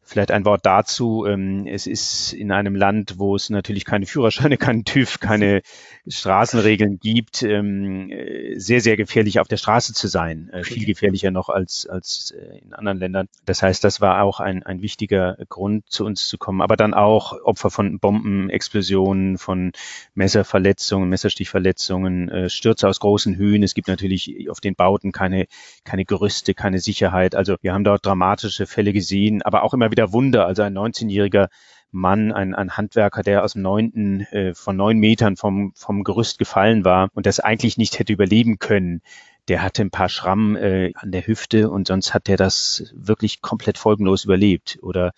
Vielleicht 0.09 0.31
ein 0.31 0.47
Wort 0.47 0.65
dazu. 0.65 1.27
Ähm, 1.27 1.67
es 1.67 1.87
ist 1.87 2.33
in 2.33 2.51
einem 2.51 2.75
Land, 2.75 3.19
wo 3.19 3.37
es 3.37 3.51
natürlich 3.51 3.85
keine 3.85 4.07
Führerscheine, 4.07 4.57
keinen 4.57 4.87
TÜV, 4.87 5.21
keine 5.21 5.61
Straßenregeln 6.07 6.99
gibt, 6.99 7.43
ähm, 7.43 8.11
äh, 8.11 8.59
sehr, 8.59 8.81
sehr 8.81 8.97
gefährlich 8.97 9.39
auf 9.39 9.49
der 9.49 9.59
Straße 9.59 9.93
zu 9.93 10.09
sein. 10.09 10.49
Äh, 10.51 10.65
viel 10.65 10.87
gefährlicher 10.87 11.31
noch 11.31 11.51
als, 11.51 11.87
als 11.87 12.31
äh, 12.31 12.59
in 12.65 12.73
anderen 12.73 12.99
Ländern. 12.99 13.29
Das 13.45 13.63
heißt, 13.63 13.85
das 13.85 14.01
war 14.01 14.23
auch 14.23 14.41
ein, 14.41 14.63
ein 14.63 14.81
wichtiger 14.81 15.37
Grund, 15.51 15.85
zu 15.91 16.07
uns 16.07 16.27
zu 16.27 16.39
kommen. 16.39 16.63
Aber 16.63 16.77
dann 16.77 16.95
auch 16.95 17.35
Opfer 17.45 17.69
von 17.69 17.99
Bombenexplosionen, 17.99 19.37
von 19.37 19.73
Messerverletzungen, 20.15 21.11
Messerstichverletzungen, 21.11 22.49
Stürze 22.49 22.89
aus 22.89 23.01
großen 23.01 23.37
Höhen. 23.37 23.63
Es 23.63 23.75
gibt 23.75 23.89
natürlich 23.89 24.49
auf 24.49 24.61
den 24.61 24.75
Bauten 24.75 25.13
keine, 25.13 25.47
keine 25.85 26.07
Gerüste, 26.07 26.55
keine 26.55 26.79
Sicherheit. 26.79 27.35
Also 27.35 27.57
wir 27.61 27.75
haben 27.75 27.85
dort 27.85 28.07
dramatische 28.07 28.67
Fälle 28.67 28.95
gesehen, 28.95 29.43
aber 29.43 29.63
auch 29.65 29.75
immer 29.75 29.91
wieder 29.91 29.98
Wunder. 30.13 30.47
Also 30.47 30.63
ein 30.63 30.77
19-jähriger 30.77 31.49
Mann, 31.91 32.33
ein, 32.33 32.55
ein 32.55 32.77
Handwerker, 32.77 33.23
der 33.23 33.45
aus 33.45 33.55
dem 33.55 33.63
neunten, 33.63 34.21
äh, 34.33 34.55
von 34.55 34.77
neun 34.77 34.99
Metern 34.99 35.37
vom, 35.37 35.73
vom 35.75 36.05
Gerüst 36.05 36.39
gefallen 36.39 36.85
war 36.85 37.09
und 37.15 37.27
das 37.27 37.41
eigentlich 37.41 37.79
nicht 37.79 37.99
hätte 37.99 38.13
überleben 38.13 38.59
können. 38.59 39.01
Der 39.49 39.63
hatte 39.63 39.83
ein 39.83 39.91
paar 39.91 40.11
Schrammen 40.11 40.57
äh, 40.57 40.93
an 40.95 41.11
der 41.13 41.27
Hüfte 41.27 41.71
und 41.71 41.87
sonst 41.87 42.13
hat 42.13 42.29
der 42.29 42.37
das 42.37 42.93
wirklich 42.95 43.41
komplett 43.41 43.79
folgenlos 43.79 44.25
überlebt. 44.25 44.79
Oder 44.83 45.13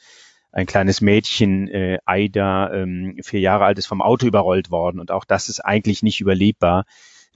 ein 0.53 0.67
kleines 0.67 1.01
Mädchen, 1.01 1.69
äh, 1.69 1.99
Aida, 2.05 2.73
ähm, 2.73 3.19
vier 3.23 3.41
Jahre 3.41 3.65
alt, 3.65 3.79
ist 3.79 3.87
vom 3.87 4.03
Auto 4.03 4.27
überrollt 4.27 4.71
worden 4.71 5.01
und 5.01 5.11
auch 5.11 5.25
das 5.25 5.49
ist 5.49 5.61
eigentlich 5.61 6.03
nicht 6.03 6.21
überlebbar. 6.21 6.85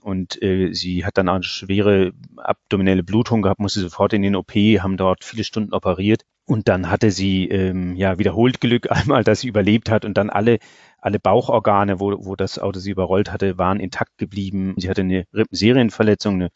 Und 0.01 0.41
äh, 0.41 0.71
sie 0.71 1.03
hat 1.03 1.17
dann 1.17 1.29
eine 1.29 1.43
schwere 1.43 2.11
abdominelle 2.37 3.03
Blutung 3.03 3.41
gehabt, 3.41 3.59
musste 3.59 3.81
sofort 3.81 4.13
in 4.13 4.21
den 4.21 4.35
OP, 4.35 4.53
haben 4.53 4.97
dort 4.97 5.23
viele 5.23 5.43
Stunden 5.43 5.73
operiert. 5.73 6.23
Und 6.45 6.67
dann 6.67 6.91
hatte 6.91 7.09
sie 7.09 7.47
ähm, 7.47 7.95
ja 7.95 8.19
wiederholt 8.19 8.61
Glück 8.61 8.91
einmal, 8.91 9.23
dass 9.23 9.41
sie 9.41 9.47
überlebt 9.47 9.89
hat 9.89 10.05
und 10.05 10.15
dann 10.15 10.29
alle 10.29 10.59
alle 11.05 11.19
Bauchorgane, 11.19 11.99
wo, 11.99 12.25
wo 12.25 12.35
das 12.35 12.57
Auto 12.57 12.79
sie 12.79 12.89
überrollt 12.89 13.31
hatte, 13.31 13.59
waren 13.59 13.79
intakt 13.79 14.17
geblieben. 14.17 14.73
Sie 14.77 14.89
hatte 14.89 15.01
eine 15.01 15.27
Rippenserienverletzung, 15.35 16.33
eine, 16.33 16.49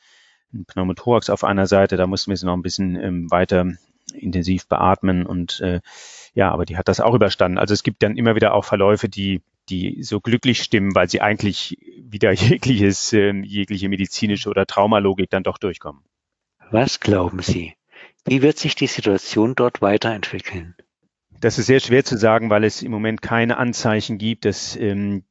ein 0.51 0.65
Pneumothorax 0.65 1.29
auf 1.29 1.43
einer 1.43 1.67
Seite, 1.67 1.98
da 1.98 2.08
mussten 2.08 2.31
wir 2.31 2.38
sie 2.38 2.48
noch 2.48 2.55
ein 2.55 2.63
bisschen 2.63 2.96
ähm, 2.96 3.29
weiter 3.29 3.67
intensiv 4.12 4.67
beatmen 4.67 5.27
und 5.27 5.60
äh, 5.60 5.81
ja, 6.34 6.50
aber 6.50 6.65
die 6.65 6.77
hat 6.77 6.88
das 6.88 7.00
auch 7.00 7.13
überstanden. 7.13 7.60
Also 7.60 7.75
es 7.75 7.84
gibt 7.84 8.01
dann 8.01 8.17
immer 8.17 8.34
wieder 8.34 8.55
auch 8.55 8.65
Verläufe, 8.65 9.08
die 9.08 9.43
die 9.69 10.01
so 10.01 10.19
glücklich 10.19 10.63
stimmen, 10.63 10.96
weil 10.96 11.08
sie 11.08 11.22
eigentlich 11.22 11.77
wieder 12.00 12.31
jegliches, 12.34 13.13
äh, 13.13 13.31
jegliche 13.31 13.88
medizinische 13.88 14.50
oder 14.50 14.65
Traumalogik 14.65 15.29
dann 15.29 15.43
doch 15.43 15.60
durchkommen. 15.60 16.01
Was 16.72 17.00
glauben 17.00 17.41
Sie? 17.43 17.75
Wie 18.29 18.43
wird 18.43 18.59
sich 18.59 18.75
die 18.75 18.86
Situation 18.86 19.55
dort 19.55 19.81
weiterentwickeln? 19.81 20.75
Das 21.41 21.57
ist 21.57 21.65
sehr 21.65 21.79
schwer 21.79 22.05
zu 22.05 22.15
sagen, 22.15 22.51
weil 22.51 22.63
es 22.63 22.83
im 22.83 22.91
Moment 22.91 23.24
keine 23.24 23.57
Anzeichen 23.57 24.19
gibt, 24.19 24.45
dass 24.45 24.75
ähm, 24.75 25.24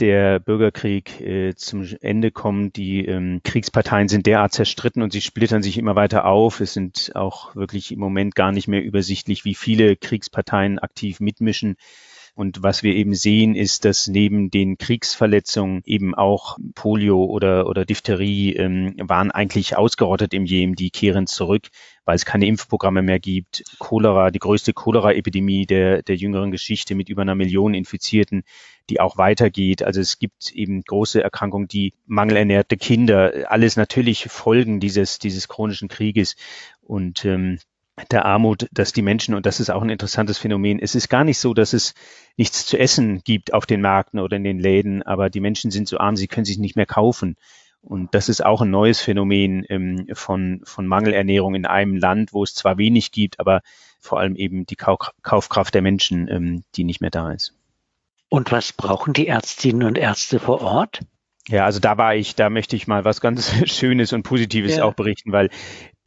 der 0.00 0.40
Bürgerkrieg 0.40 1.20
äh, 1.20 1.54
zum 1.54 1.86
Ende 2.00 2.30
kommt. 2.30 2.76
Die 2.76 3.04
ähm, 3.04 3.42
Kriegsparteien 3.44 4.08
sind 4.08 4.26
derart 4.26 4.54
zerstritten 4.54 5.02
und 5.02 5.12
sie 5.12 5.20
splittern 5.20 5.62
sich 5.62 5.76
immer 5.76 5.96
weiter 5.96 6.24
auf. 6.24 6.60
Es 6.60 6.72
sind 6.72 7.12
auch 7.14 7.54
wirklich 7.56 7.92
im 7.92 7.98
Moment 7.98 8.34
gar 8.34 8.52
nicht 8.52 8.68
mehr 8.68 8.82
übersichtlich, 8.82 9.44
wie 9.44 9.54
viele 9.54 9.94
Kriegsparteien 9.94 10.78
aktiv 10.78 11.20
mitmischen. 11.20 11.76
Und 12.36 12.62
was 12.62 12.82
wir 12.82 12.94
eben 12.94 13.14
sehen, 13.14 13.54
ist, 13.54 13.86
dass 13.86 14.08
neben 14.08 14.50
den 14.50 14.76
Kriegsverletzungen 14.76 15.80
eben 15.86 16.14
auch 16.14 16.58
Polio 16.74 17.24
oder, 17.24 17.66
oder 17.66 17.86
Diphtherie 17.86 18.52
ähm, 18.52 18.94
waren 18.98 19.30
eigentlich 19.30 19.74
ausgerottet 19.74 20.34
im 20.34 20.44
Jemen. 20.44 20.74
Die 20.74 20.90
kehren 20.90 21.26
zurück, 21.26 21.68
weil 22.04 22.14
es 22.14 22.26
keine 22.26 22.44
Impfprogramme 22.44 23.00
mehr 23.00 23.20
gibt. 23.20 23.64
Cholera, 23.78 24.30
die 24.30 24.38
größte 24.38 24.74
Cholera-Epidemie 24.74 25.64
der, 25.64 26.02
der 26.02 26.16
jüngeren 26.16 26.50
Geschichte 26.50 26.94
mit 26.94 27.08
über 27.08 27.22
einer 27.22 27.34
Million 27.34 27.72
Infizierten, 27.72 28.42
die 28.90 29.00
auch 29.00 29.16
weitergeht. 29.16 29.82
Also 29.82 30.02
es 30.02 30.18
gibt 30.18 30.52
eben 30.52 30.82
große 30.82 31.22
Erkrankungen, 31.22 31.68
die 31.68 31.94
mangelernährte 32.04 32.76
Kinder, 32.76 33.46
alles 33.50 33.76
natürlich 33.76 34.26
Folgen 34.26 34.78
dieses, 34.78 35.18
dieses 35.18 35.48
chronischen 35.48 35.88
Krieges. 35.88 36.36
Und 36.82 37.24
ähm, 37.24 37.60
der 38.10 38.24
Armut, 38.26 38.68
dass 38.72 38.92
die 38.92 39.02
Menschen, 39.02 39.34
und 39.34 39.46
das 39.46 39.60
ist 39.60 39.70
auch 39.70 39.82
ein 39.82 39.88
interessantes 39.88 40.38
Phänomen, 40.38 40.78
es 40.78 40.94
ist 40.94 41.08
gar 41.08 41.24
nicht 41.24 41.38
so, 41.38 41.54
dass 41.54 41.72
es 41.72 41.94
nichts 42.36 42.66
zu 42.66 42.78
essen 42.78 43.22
gibt 43.24 43.54
auf 43.54 43.66
den 43.66 43.80
Märkten 43.80 44.20
oder 44.20 44.36
in 44.36 44.44
den 44.44 44.58
Läden, 44.58 45.02
aber 45.02 45.30
die 45.30 45.40
Menschen 45.40 45.70
sind 45.70 45.88
so 45.88 45.98
arm, 45.98 46.16
sie 46.16 46.28
können 46.28 46.44
sich 46.44 46.58
nicht 46.58 46.76
mehr 46.76 46.86
kaufen. 46.86 47.36
Und 47.80 48.14
das 48.14 48.28
ist 48.28 48.44
auch 48.44 48.62
ein 48.62 48.70
neues 48.70 49.00
Phänomen 49.00 49.64
ähm, 49.68 50.08
von, 50.12 50.60
von 50.64 50.86
Mangelernährung 50.86 51.54
in 51.54 51.66
einem 51.66 51.96
Land, 51.96 52.32
wo 52.32 52.42
es 52.42 52.54
zwar 52.54 52.78
wenig 52.78 53.12
gibt, 53.12 53.38
aber 53.38 53.62
vor 54.00 54.18
allem 54.18 54.36
eben 54.36 54.66
die 54.66 54.76
Kau 54.76 54.98
Kaufkraft 55.22 55.74
der 55.74 55.82
Menschen, 55.82 56.28
ähm, 56.28 56.64
die 56.74 56.84
nicht 56.84 57.00
mehr 57.00 57.10
da 57.10 57.30
ist. 57.30 57.54
Und 58.28 58.50
was 58.50 58.72
brauchen 58.72 59.12
die 59.12 59.28
Ärztinnen 59.28 59.86
und 59.86 59.98
Ärzte 59.98 60.40
vor 60.40 60.60
Ort? 60.62 61.00
Ja, 61.48 61.64
also 61.64 61.78
da 61.78 61.96
war 61.96 62.16
ich, 62.16 62.34
da 62.34 62.50
möchte 62.50 62.74
ich 62.74 62.88
mal 62.88 63.04
was 63.04 63.20
ganz 63.20 63.52
Schönes 63.70 64.12
und 64.12 64.24
Positives 64.24 64.76
ja. 64.76 64.84
auch 64.84 64.94
berichten, 64.94 65.30
weil 65.30 65.48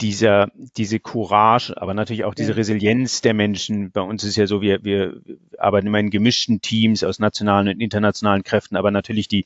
dieser, 0.01 0.49
diese 0.77 0.99
Courage, 0.99 1.73
aber 1.75 1.93
natürlich 1.93 2.23
auch 2.23 2.33
diese. 2.33 2.55
Resilienz 2.55 3.21
der 3.21 3.33
Menschen. 3.33 3.91
Bei 3.91 4.01
uns 4.01 4.23
ist 4.23 4.35
ja 4.35 4.47
so, 4.47 4.61
wir, 4.61 4.83
wir 4.83 5.21
arbeiten 5.57 5.87
immer 5.87 5.99
in 5.99 6.09
gemischten 6.09 6.61
Teams 6.61 7.03
aus 7.03 7.19
nationalen 7.19 7.67
und 7.67 7.81
internationalen 7.81 8.43
Kräften, 8.43 8.75
aber 8.75 8.91
natürlich 8.91 9.27
die 9.27 9.45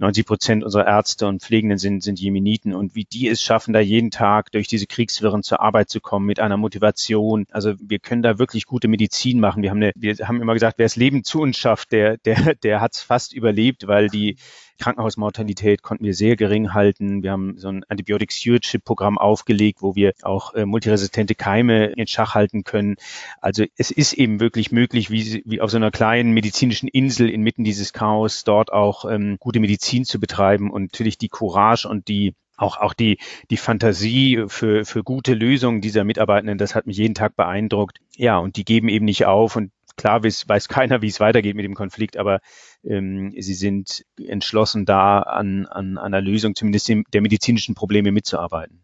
90 0.00 0.26
Prozent 0.26 0.64
unserer 0.64 0.86
Ärzte 0.86 1.26
und 1.26 1.42
Pflegenden 1.42 1.78
sind, 1.78 2.02
sind 2.02 2.18
Jemeniten 2.18 2.74
und 2.74 2.94
wie 2.94 3.04
die 3.04 3.28
es 3.28 3.42
schaffen, 3.42 3.74
da 3.74 3.80
jeden 3.80 4.10
Tag 4.10 4.50
durch 4.50 4.66
diese 4.66 4.86
Kriegswirren 4.86 5.42
zur 5.42 5.60
Arbeit 5.60 5.90
zu 5.90 6.00
kommen 6.00 6.24
mit 6.24 6.40
einer 6.40 6.56
Motivation. 6.56 7.46
Also 7.50 7.74
wir 7.78 7.98
können 7.98 8.22
da 8.22 8.38
wirklich 8.38 8.64
gute 8.64 8.88
Medizin 8.88 9.40
machen. 9.40 9.62
Wir 9.62 9.70
haben, 9.70 9.82
eine, 9.82 9.92
wir 9.94 10.16
haben 10.26 10.40
immer 10.40 10.54
gesagt, 10.54 10.78
wer 10.78 10.86
das 10.86 10.96
Leben 10.96 11.22
zu 11.22 11.40
uns 11.40 11.58
schafft, 11.58 11.92
der, 11.92 12.16
der, 12.16 12.54
der 12.62 12.80
hat 12.80 12.94
es 12.94 13.02
fast 13.02 13.34
überlebt, 13.34 13.86
weil 13.86 14.08
die 14.08 14.36
Krankenhausmortalität 14.80 15.82
konnten 15.82 16.04
wir 16.04 16.14
sehr 16.14 16.36
gering 16.36 16.74
halten. 16.74 17.22
Wir 17.22 17.32
haben 17.32 17.58
so 17.58 17.68
ein 17.68 17.84
Antibiotic 17.88 18.32
Stewardship 18.32 18.84
Programm 18.84 19.18
aufgelegt, 19.18 19.82
wo 19.82 19.94
wir 19.94 20.14
auch 20.22 20.54
äh, 20.54 20.66
multiresistente 20.66 21.34
Keime 21.34 21.86
in 21.86 22.06
Schach 22.06 22.34
halten 22.34 22.64
können. 22.64 22.96
Also 23.40 23.64
es 23.76 23.90
ist 23.90 24.14
eben 24.14 24.40
wirklich 24.40 24.72
möglich, 24.72 25.10
wie, 25.10 25.42
wie 25.44 25.60
auf 25.60 25.70
so 25.70 25.76
einer 25.76 25.90
kleinen 25.90 26.32
medizinischen 26.32 26.88
Insel 26.88 27.28
inmitten 27.28 27.62
dieses 27.62 27.92
Chaos 27.92 28.42
dort 28.42 28.72
auch 28.72 29.04
ähm, 29.04 29.36
gute 29.38 29.60
Medizin 29.60 29.89
zu 30.04 30.20
betreiben 30.20 30.70
und 30.70 30.92
natürlich 30.92 31.18
die 31.18 31.28
Courage 31.28 31.88
und 31.88 32.08
die 32.08 32.34
auch, 32.56 32.76
auch 32.76 32.94
die, 32.94 33.18
die 33.50 33.56
Fantasie 33.56 34.44
für, 34.48 34.84
für 34.84 35.02
gute 35.02 35.34
Lösungen 35.34 35.80
dieser 35.80 36.04
Mitarbeitenden, 36.04 36.58
das 36.58 36.74
hat 36.74 36.86
mich 36.86 36.98
jeden 36.98 37.14
Tag 37.14 37.34
beeindruckt. 37.34 37.98
Ja, 38.16 38.38
und 38.38 38.56
die 38.56 38.64
geben 38.64 38.88
eben 38.88 39.06
nicht 39.06 39.24
auf 39.24 39.56
und 39.56 39.72
klar 39.96 40.22
weiß, 40.22 40.48
weiß 40.48 40.68
keiner, 40.68 41.02
wie 41.02 41.08
es 41.08 41.20
weitergeht 41.20 41.56
mit 41.56 41.64
dem 41.64 41.74
Konflikt, 41.74 42.16
aber 42.16 42.40
ähm, 42.84 43.32
sie 43.36 43.54
sind 43.54 44.04
entschlossen, 44.22 44.84
da 44.84 45.20
an, 45.20 45.66
an 45.66 45.98
einer 45.98 46.20
Lösung 46.20 46.54
zumindest 46.54 46.88
der 46.88 47.20
medizinischen 47.20 47.74
Probleme 47.74 48.12
mitzuarbeiten. 48.12 48.82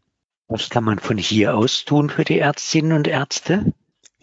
Was 0.49 0.71
kann 0.71 0.85
man 0.85 0.99
von 0.99 1.19
hier 1.19 1.57
aus 1.57 1.85
tun 1.85 2.09
für 2.09 2.25
die 2.25 2.39
Ärztinnen 2.39 2.93
und 2.93 3.09
Ärzte? 3.09 3.73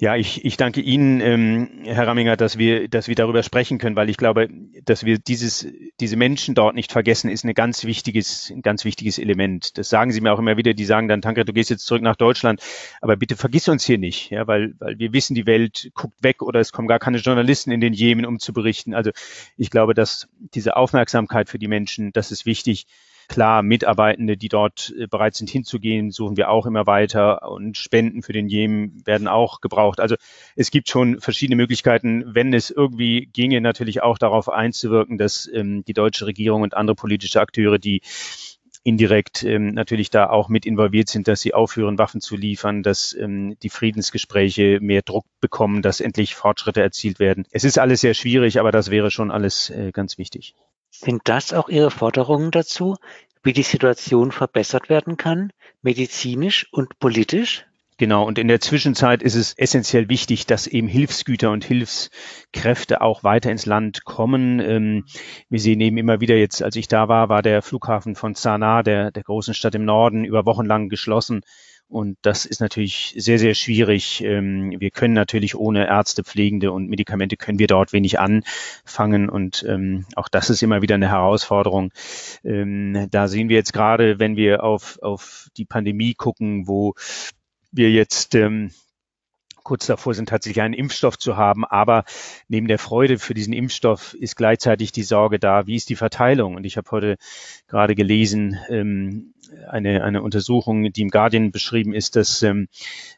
Ja, 0.03 0.17
ich, 0.17 0.43
ich 0.43 0.57
danke 0.57 0.81
Ihnen, 0.81 1.21
ähm, 1.21 1.69
Herr 1.85 2.05
Ramminger, 2.05 2.35
dass 2.35 2.57
wir, 2.57 2.89
dass 2.89 3.07
wir 3.07 3.15
darüber 3.15 3.41
sprechen 3.41 3.77
können, 3.77 3.95
weil 3.95 4.09
ich 4.09 4.17
glaube, 4.17 4.49
dass 4.83 5.05
wir 5.05 5.17
dieses, 5.17 5.65
diese 6.01 6.17
Menschen 6.17 6.55
dort 6.55 6.75
nicht 6.75 6.91
vergessen, 6.91 7.29
ist 7.29 7.45
ein 7.45 7.53
ganz 7.53 7.85
wichtiges, 7.85 8.51
ein 8.53 8.61
ganz 8.61 8.83
wichtiges 8.83 9.17
Element. 9.17 9.77
Das 9.77 9.87
sagen 9.87 10.11
Sie 10.11 10.19
mir 10.19 10.33
auch 10.33 10.39
immer 10.39 10.57
wieder. 10.57 10.73
Die 10.73 10.83
sagen 10.83 11.07
dann, 11.07 11.21
Tankred, 11.21 11.47
du 11.47 11.53
gehst 11.53 11.69
jetzt 11.69 11.85
zurück 11.85 12.01
nach 12.01 12.17
Deutschland, 12.17 12.61
aber 12.99 13.15
bitte 13.15 13.37
vergiss 13.37 13.69
uns 13.69 13.85
hier 13.85 13.97
nicht, 13.97 14.29
ja, 14.29 14.45
weil, 14.45 14.73
weil 14.77 14.99
wir 14.99 15.13
wissen, 15.13 15.35
die 15.35 15.45
Welt 15.45 15.89
guckt 15.93 16.21
weg 16.21 16.41
oder 16.41 16.59
es 16.59 16.73
kommen 16.73 16.89
gar 16.89 16.99
keine 16.99 17.19
Journalisten 17.19 17.71
in 17.71 17.79
den 17.79 17.93
Jemen, 17.93 18.25
um 18.25 18.39
zu 18.39 18.51
berichten. 18.51 18.93
Also 18.93 19.11
ich 19.55 19.69
glaube, 19.69 19.93
dass 19.93 20.27
diese 20.53 20.75
Aufmerksamkeit 20.75 21.47
für 21.47 21.59
die 21.59 21.69
Menschen, 21.69 22.11
das 22.11 22.33
ist 22.33 22.45
wichtig. 22.45 22.87
Klar, 23.33 23.63
Mitarbeitende, 23.63 24.37
die 24.37 24.47
dort 24.47 24.93
äh, 24.95 25.07
bereit 25.07 25.33
sind 25.33 25.49
hinzugehen, 25.49 26.11
suchen 26.11 26.37
wir 26.37 26.51
auch 26.51 26.67
immer 26.67 26.85
weiter 26.85 27.49
und 27.49 27.79
Spenden 27.79 28.21
für 28.21 28.31
den 28.31 28.47
Jemen 28.47 29.01
werden 29.07 29.27
auch 29.27 29.59
gebraucht. 29.59 29.99
Also 29.99 30.17
es 30.55 30.69
gibt 30.69 30.87
schon 30.87 31.19
verschiedene 31.19 31.55
Möglichkeiten, 31.55 32.35
wenn 32.35 32.53
es 32.53 32.69
irgendwie 32.69 33.25
ginge, 33.33 33.59
natürlich 33.59 34.03
auch 34.03 34.19
darauf 34.19 34.49
einzuwirken, 34.49 35.17
dass 35.17 35.49
ähm, 35.51 35.83
die 35.85 35.93
deutsche 35.93 36.27
Regierung 36.27 36.61
und 36.61 36.75
andere 36.75 36.93
politische 36.93 37.41
Akteure, 37.41 37.79
die 37.79 38.01
indirekt 38.83 39.41
ähm, 39.41 39.69
natürlich 39.69 40.11
da 40.11 40.29
auch 40.29 40.47
mit 40.47 40.67
involviert 40.67 41.09
sind, 41.09 41.27
dass 41.27 41.41
sie 41.41 41.55
aufhören, 41.55 41.97
Waffen 41.97 42.21
zu 42.21 42.35
liefern, 42.35 42.83
dass 42.83 43.15
ähm, 43.19 43.57
die 43.63 43.69
Friedensgespräche 43.69 44.77
mehr 44.79 45.01
Druck 45.01 45.25
bekommen, 45.41 45.81
dass 45.81 46.01
endlich 46.01 46.35
Fortschritte 46.35 46.83
erzielt 46.83 47.17
werden. 47.17 47.47
Es 47.49 47.63
ist 47.63 47.79
alles 47.79 48.01
sehr 48.01 48.13
schwierig, 48.13 48.59
aber 48.59 48.71
das 48.71 48.91
wäre 48.91 49.09
schon 49.09 49.31
alles 49.31 49.71
äh, 49.71 49.89
ganz 49.91 50.19
wichtig. 50.19 50.53
Sind 50.95 51.23
das 51.25 51.53
auch 51.53 51.69
Ihre 51.69 51.89
Forderungen 51.89 52.51
dazu, 52.51 52.95
wie 53.41 53.51
die 53.51 53.63
Situation 53.63 54.31
verbessert 54.31 54.89
werden 54.89 55.17
kann, 55.17 55.51
medizinisch 55.81 56.67
und 56.71 56.99
politisch? 56.99 57.65
Genau, 57.97 58.25
und 58.25 58.37
in 58.37 58.47
der 58.47 58.59
Zwischenzeit 58.59 59.23
ist 59.23 59.35
es 59.35 59.53
essentiell 59.57 60.07
wichtig, 60.07 60.45
dass 60.45 60.67
eben 60.67 60.87
Hilfsgüter 60.87 61.51
und 61.51 61.65
Hilfskräfte 61.65 63.01
auch 63.01 63.23
weiter 63.23 63.51
ins 63.51 63.65
Land 63.65 64.03
kommen. 64.03 64.59
Ähm, 64.59 65.05
wir 65.49 65.59
sehen 65.59 65.81
eben 65.81 65.97
immer 65.97 66.21
wieder 66.21 66.35
jetzt, 66.35 66.61
als 66.61 66.75
ich 66.75 66.87
da 66.87 67.07
war, 67.07 67.27
war 67.27 67.41
der 67.41 67.61
Flughafen 67.61 68.15
von 68.15 68.35
Sanaa, 68.35 68.83
der, 68.83 69.11
der 69.11 69.23
großen 69.23 69.53
Stadt 69.53 69.75
im 69.75 69.85
Norden, 69.85 70.25
über 70.25 70.45
Wochen 70.45 70.65
lang 70.65 70.89
geschlossen. 70.89 71.41
Und 71.93 72.17
das 72.23 72.45
ist 72.47 72.59
natürlich 72.59 73.13
sehr, 73.19 73.37
sehr 73.37 73.53
schwierig. 73.53 74.23
Ähm, 74.23 74.73
wir 74.79 74.89
können 74.89 75.13
natürlich 75.13 75.53
ohne 75.53 75.85
Ärzte, 75.87 76.23
Pflegende 76.23 76.71
und 76.71 76.89
Medikamente 76.89 77.37
können 77.37 77.59
wir 77.59 77.67
dort 77.67 77.93
wenig 77.93 78.19
anfangen. 78.19 79.29
Und 79.29 79.63
ähm, 79.69 80.07
auch 80.15 80.27
das 80.27 80.49
ist 80.49 80.63
immer 80.63 80.81
wieder 80.81 80.95
eine 80.95 81.09
Herausforderung. 81.09 81.91
Ähm, 82.43 83.07
da 83.11 83.27
sehen 83.27 83.47
wir 83.47 83.57
jetzt 83.57 83.73
gerade, 83.73 84.17
wenn 84.17 84.35
wir 84.35 84.63
auf, 84.63 84.97
auf 85.03 85.49
die 85.55 85.65
Pandemie 85.65 86.15
gucken, 86.15 86.67
wo 86.67 86.95
wir 87.71 87.91
jetzt 87.91 88.33
kurz 89.63 89.85
davor 89.85 90.13
sind, 90.13 90.29
tatsächlich 90.29 90.61
einen 90.61 90.73
Impfstoff 90.73 91.17
zu 91.17 91.37
haben. 91.37 91.65
Aber 91.65 92.03
neben 92.47 92.67
der 92.67 92.79
Freude 92.79 93.19
für 93.19 93.33
diesen 93.33 93.53
Impfstoff 93.53 94.13
ist 94.13 94.35
gleichzeitig 94.35 94.91
die 94.91 95.03
Sorge 95.03 95.39
da, 95.39 95.67
wie 95.67 95.75
ist 95.75 95.89
die 95.89 95.95
Verteilung? 95.95 96.55
Und 96.55 96.65
ich 96.65 96.77
habe 96.77 96.91
heute 96.91 97.17
gerade 97.67 97.95
gelesen, 97.95 98.57
ähm, 98.69 99.33
eine, 99.69 100.03
eine 100.03 100.21
Untersuchung, 100.21 100.91
die 100.91 101.01
im 101.01 101.09
Guardian 101.09 101.51
beschrieben 101.51 101.93
ist, 101.93 102.15
dass 102.15 102.41
ähm, 102.43 102.67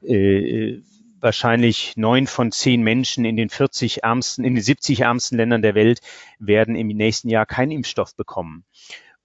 äh, 0.02 0.82
wahrscheinlich 1.20 1.98
neun 1.98 2.28
von 2.28 2.52
zehn 2.52 2.84
Menschen 2.84 3.26
in 3.26 3.36
den 3.36 3.50
40 3.50 4.04
ärmsten, 4.04 4.46
in 4.46 4.56
den 4.56 4.64
70 4.64 5.02
ärmsten 5.02 5.38
Ländern 5.38 5.62
der 5.62 5.76
Welt 5.76 6.00
werden 6.40 6.76
im 6.76 6.88
nächsten 6.88 7.30
Jahr 7.30 7.46
keinen 7.46 7.72
Impfstoff 7.72 8.16
bekommen. 8.16 8.64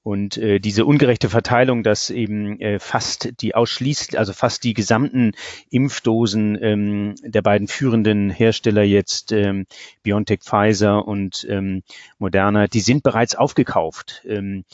Und 0.02 0.38
äh, 0.38 0.60
diese 0.60 0.86
ungerechte 0.86 1.28
Verteilung, 1.28 1.82
dass 1.82 2.08
eben 2.08 2.58
äh, 2.60 2.78
fast 2.78 3.40
die 3.42 3.54
ausschließlich, 3.54 4.18
also 4.18 4.32
fast 4.32 4.64
die 4.64 4.72
gesamten 4.72 5.32
Impfdosen 5.68 6.58
ähm, 6.62 7.14
der 7.22 7.42
beiden 7.42 7.68
führenden 7.68 8.30
Hersteller 8.30 8.82
jetzt 8.82 9.30
ähm, 9.32 9.66
BioNTech, 10.02 10.40
Pfizer 10.42 11.06
und 11.06 11.46
ähm, 11.50 11.82
Moderna, 12.18 12.66
die 12.66 12.80
sind 12.80 13.02
bereits 13.02 13.34
aufgekauft. 13.34 14.22
Ähm, 14.26 14.64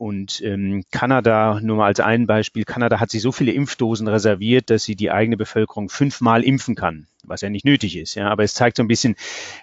und 0.00 0.40
ähm, 0.40 0.84
Kanada, 0.90 1.60
nur 1.60 1.76
mal 1.76 1.84
als 1.84 2.00
ein 2.00 2.26
Beispiel, 2.26 2.64
Kanada 2.64 3.00
hat 3.00 3.10
sich 3.10 3.20
so 3.20 3.32
viele 3.32 3.52
Impfdosen 3.52 4.08
reserviert, 4.08 4.70
dass 4.70 4.84
sie 4.84 4.96
die 4.96 5.10
eigene 5.10 5.36
Bevölkerung 5.36 5.90
fünfmal 5.90 6.42
impfen 6.42 6.74
kann, 6.74 7.06
was 7.22 7.42
ja 7.42 7.50
nicht 7.50 7.66
nötig 7.66 7.98
ist. 7.98 8.14
Ja, 8.14 8.30
aber 8.30 8.42
es 8.42 8.54
zeigt 8.54 8.78
so 8.78 8.82
ein 8.82 8.88
bisschen, 8.88 9.14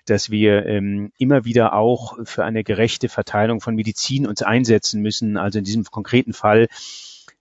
dass 0.05 0.29
wir 0.29 0.67
ähm, 0.67 1.11
immer 1.17 1.43
wieder 1.43 1.73
auch 1.73 2.19
für 2.23 2.45
eine 2.45 2.63
gerechte 2.63 3.09
Verteilung 3.09 3.61
von 3.61 3.73
Medizin 3.73 4.27
uns 4.27 4.43
einsetzen 4.43 5.01
müssen. 5.01 5.37
Also 5.37 5.57
in 5.57 5.65
diesem 5.65 5.85
konkreten 5.85 6.33
Fall 6.33 6.67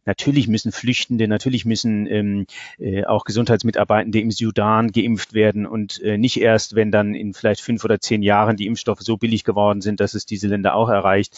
Natürlich 0.07 0.47
müssen 0.47 0.71
Flüchtende, 0.71 1.27
natürlich 1.27 1.65
müssen 1.65 2.07
ähm, 2.07 2.47
äh, 2.79 3.05
auch 3.05 3.25
Gesundheitsmitarbeitende 3.25 4.21
im 4.21 4.31
Sudan 4.31 4.93
geimpft 4.93 5.35
werden 5.35 5.67
und 5.67 6.01
äh, 6.01 6.17
nicht 6.17 6.41
erst, 6.41 6.77
wenn 6.77 6.93
dann 6.93 7.17
in 7.17 7.35
vielleicht 7.35 7.61
fünf 7.61 7.85
oder 7.85 7.99
zehn 7.99 8.23
Jahren 8.23 8.57
die 8.57 8.67
Impfstoffe 8.67 9.01
so 9.01 9.17
billig 9.17 9.43
geworden 9.43 9.81
sind, 9.81 9.99
dass 9.99 10.15
es 10.15 10.25
diese 10.25 10.47
Länder 10.47 10.77
auch 10.77 10.89
erreicht. 10.89 11.37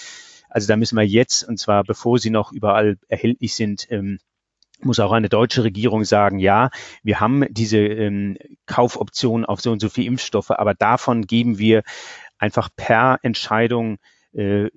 Also 0.48 0.68
da 0.68 0.76
müssen 0.76 0.96
wir 0.96 1.06
jetzt, 1.06 1.42
und 1.48 1.58
zwar 1.58 1.84
bevor 1.84 2.18
sie 2.18 2.30
noch 2.30 2.52
überall 2.52 2.98
erhältlich 3.08 3.54
sind, 3.54 3.86
ähm, 3.90 4.18
muss 4.80 5.00
auch 5.00 5.12
eine 5.12 5.28
deutsche 5.28 5.64
Regierung 5.64 6.04
sagen, 6.04 6.38
ja, 6.38 6.70
wir 7.02 7.20
haben 7.20 7.44
diese 7.50 7.78
ähm, 7.78 8.38
Kaufoption 8.66 9.44
auf 9.44 9.60
so 9.60 9.72
und 9.72 9.80
so 9.80 9.88
viel 9.88 10.06
Impfstoffe, 10.06 10.50
aber 10.50 10.74
davon 10.74 11.26
geben 11.26 11.58
wir 11.58 11.82
einfach 12.38 12.68
per 12.76 13.18
Entscheidung 13.22 13.98
äh, 14.32 14.68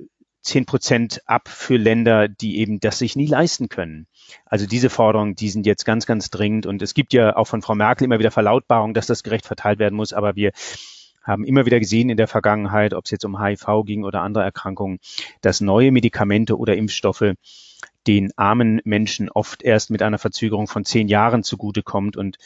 Prozent 0.65 1.21
ab 1.27 1.47
für 1.47 1.77
Länder, 1.77 2.27
die 2.27 2.57
eben 2.57 2.79
das 2.79 2.97
sich 2.97 3.15
nie 3.15 3.27
leisten 3.27 3.69
können. 3.69 4.07
Also 4.45 4.65
diese 4.65 4.89
Forderungen, 4.89 5.35
die 5.35 5.49
sind 5.49 5.67
jetzt 5.67 5.85
ganz, 5.85 6.07
ganz 6.07 6.31
dringend. 6.31 6.65
Und 6.65 6.81
es 6.81 6.95
gibt 6.95 7.13
ja 7.13 7.35
auch 7.35 7.45
von 7.45 7.61
Frau 7.61 7.75
Merkel 7.75 8.05
immer 8.05 8.17
wieder 8.17 8.31
Verlautbarung, 8.31 8.95
dass 8.95 9.05
das 9.05 9.21
gerecht 9.21 9.45
verteilt 9.45 9.77
werden 9.77 9.95
muss. 9.95 10.13
Aber 10.13 10.35
wir 10.35 10.51
haben 11.21 11.45
immer 11.45 11.65
wieder 11.65 11.79
gesehen 11.79 12.09
in 12.09 12.17
der 12.17 12.27
Vergangenheit, 12.27 12.93
ob 12.93 13.05
es 13.05 13.11
jetzt 13.11 13.25
um 13.25 13.41
HIV 13.41 13.83
ging 13.85 14.03
oder 14.03 14.21
andere 14.21 14.43
Erkrankungen, 14.43 14.99
dass 15.41 15.61
neue 15.61 15.91
Medikamente 15.91 16.57
oder 16.57 16.75
Impfstoffe 16.75 17.33
den 18.07 18.31
armen 18.35 18.81
Menschen 18.83 19.29
oft 19.29 19.63
erst 19.63 19.91
mit 19.91 20.01
einer 20.01 20.17
Verzögerung 20.17 20.67
von 20.67 20.85
zehn 20.85 21.07
Jahren 21.07 21.43
zugutekommt. 21.43 22.17
Und 22.17 22.37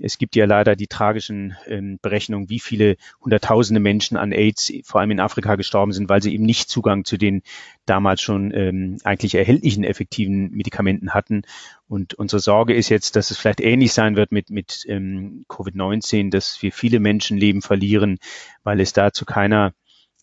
es 0.00 0.18
gibt 0.18 0.36
ja 0.36 0.44
leider 0.44 0.76
die 0.76 0.86
tragischen 0.86 1.56
ähm, 1.66 1.98
Berechnungen, 2.00 2.48
wie 2.48 2.60
viele 2.60 2.96
Hunderttausende 3.22 3.80
Menschen 3.80 4.16
an 4.16 4.32
AIDS, 4.32 4.72
vor 4.84 5.00
allem 5.00 5.10
in 5.10 5.20
Afrika, 5.20 5.56
gestorben 5.56 5.92
sind, 5.92 6.08
weil 6.08 6.22
sie 6.22 6.34
eben 6.34 6.44
nicht 6.44 6.68
Zugang 6.68 7.04
zu 7.04 7.16
den 7.16 7.42
damals 7.86 8.20
schon 8.20 8.52
ähm, 8.54 8.98
eigentlich 9.04 9.34
erhältlichen 9.34 9.84
effektiven 9.84 10.50
Medikamenten 10.50 11.14
hatten. 11.14 11.42
Und 11.88 12.14
unsere 12.14 12.40
Sorge 12.40 12.74
ist 12.74 12.88
jetzt, 12.88 13.16
dass 13.16 13.30
es 13.30 13.38
vielleicht 13.38 13.60
ähnlich 13.60 13.92
sein 13.92 14.16
wird 14.16 14.32
mit, 14.32 14.50
mit 14.50 14.84
ähm, 14.88 15.44
Covid-19, 15.48 16.30
dass 16.30 16.62
wir 16.62 16.72
viele 16.72 17.00
Menschenleben 17.00 17.62
verlieren, 17.62 18.18
weil 18.62 18.80
es 18.80 18.92
da 18.92 19.12
zu 19.12 19.24
keiner 19.24 19.72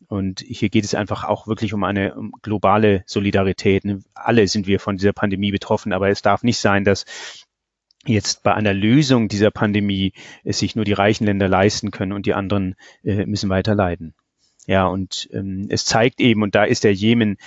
und 0.07 0.41
hier 0.41 0.69
geht 0.69 0.83
es 0.83 0.93
einfach 0.93 1.23
auch 1.23 1.47
wirklich 1.47 1.73
um 1.73 1.83
eine 1.83 2.13
globale 2.41 3.03
Solidarität. 3.07 3.83
Alle 4.13 4.47
sind 4.47 4.67
wir 4.67 4.79
von 4.79 4.97
dieser 4.97 5.13
Pandemie 5.13 5.51
betroffen, 5.51 5.93
aber 5.93 6.09
es 6.09 6.21
darf 6.21 6.43
nicht 6.43 6.59
sein, 6.59 6.83
dass 6.83 7.05
jetzt 8.07 8.43
bei 8.43 8.53
einer 8.53 8.73
Lösung 8.73 9.27
dieser 9.27 9.51
Pandemie 9.51 10.13
es 10.43 10.59
sich 10.59 10.75
nur 10.75 10.85
die 10.85 10.93
reichen 10.93 11.25
Länder 11.25 11.47
leisten 11.47 11.91
können 11.91 12.13
und 12.13 12.25
die 12.25 12.33
anderen 12.33 12.75
äh, 13.03 13.25
müssen 13.25 13.49
weiter 13.49 13.75
leiden. 13.75 14.13
Ja, 14.67 14.87
und 14.87 15.29
ähm, 15.31 15.67
es 15.69 15.85
zeigt 15.85 16.19
eben, 16.19 16.41
und 16.41 16.55
da 16.55 16.63
ist 16.63 16.83
der 16.83 16.93
Jemen 16.93 17.37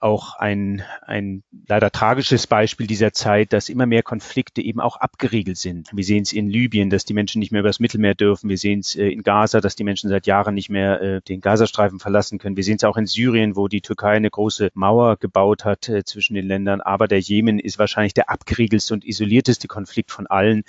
auch 0.00 0.34
ein, 0.36 0.82
ein 1.06 1.42
leider 1.68 1.90
tragisches 1.90 2.46
Beispiel 2.46 2.86
dieser 2.86 3.12
Zeit, 3.12 3.52
dass 3.52 3.68
immer 3.68 3.86
mehr 3.86 4.02
Konflikte 4.02 4.62
eben 4.62 4.80
auch 4.80 4.96
abgeriegelt 4.96 5.58
sind. 5.58 5.90
Wir 5.92 6.04
sehen 6.04 6.22
es 6.22 6.32
in 6.32 6.48
Libyen, 6.48 6.90
dass 6.90 7.04
die 7.04 7.14
Menschen 7.14 7.38
nicht 7.38 7.52
mehr 7.52 7.60
übers 7.60 7.80
Mittelmeer 7.80 8.14
dürfen. 8.14 8.48
Wir 8.48 8.58
sehen 8.58 8.80
es 8.80 8.96
äh, 8.96 9.08
in 9.08 9.22
Gaza, 9.22 9.60
dass 9.60 9.76
die 9.76 9.84
Menschen 9.84 10.08
seit 10.08 10.26
Jahren 10.26 10.54
nicht 10.54 10.70
mehr 10.70 11.00
äh, 11.00 11.20
den 11.20 11.40
Gazastreifen 11.40 12.00
verlassen 12.00 12.38
können. 12.38 12.56
Wir 12.56 12.64
sehen 12.64 12.76
es 12.76 12.84
auch 12.84 12.96
in 12.96 13.06
Syrien, 13.06 13.56
wo 13.56 13.68
die 13.68 13.82
Türkei 13.82 14.12
eine 14.12 14.30
große 14.30 14.70
Mauer 14.74 15.16
gebaut 15.16 15.64
hat 15.64 15.88
äh, 15.88 16.04
zwischen 16.04 16.34
den 16.34 16.46
Ländern. 16.46 16.80
Aber 16.80 17.06
der 17.06 17.20
Jemen 17.20 17.58
ist 17.58 17.78
wahrscheinlich 17.78 18.14
der 18.14 18.30
abgeriegelste 18.30 18.94
und 18.94 19.04
isolierteste 19.04 19.68
Konflikt 19.68 20.10
von 20.10 20.26
allen. 20.26 20.64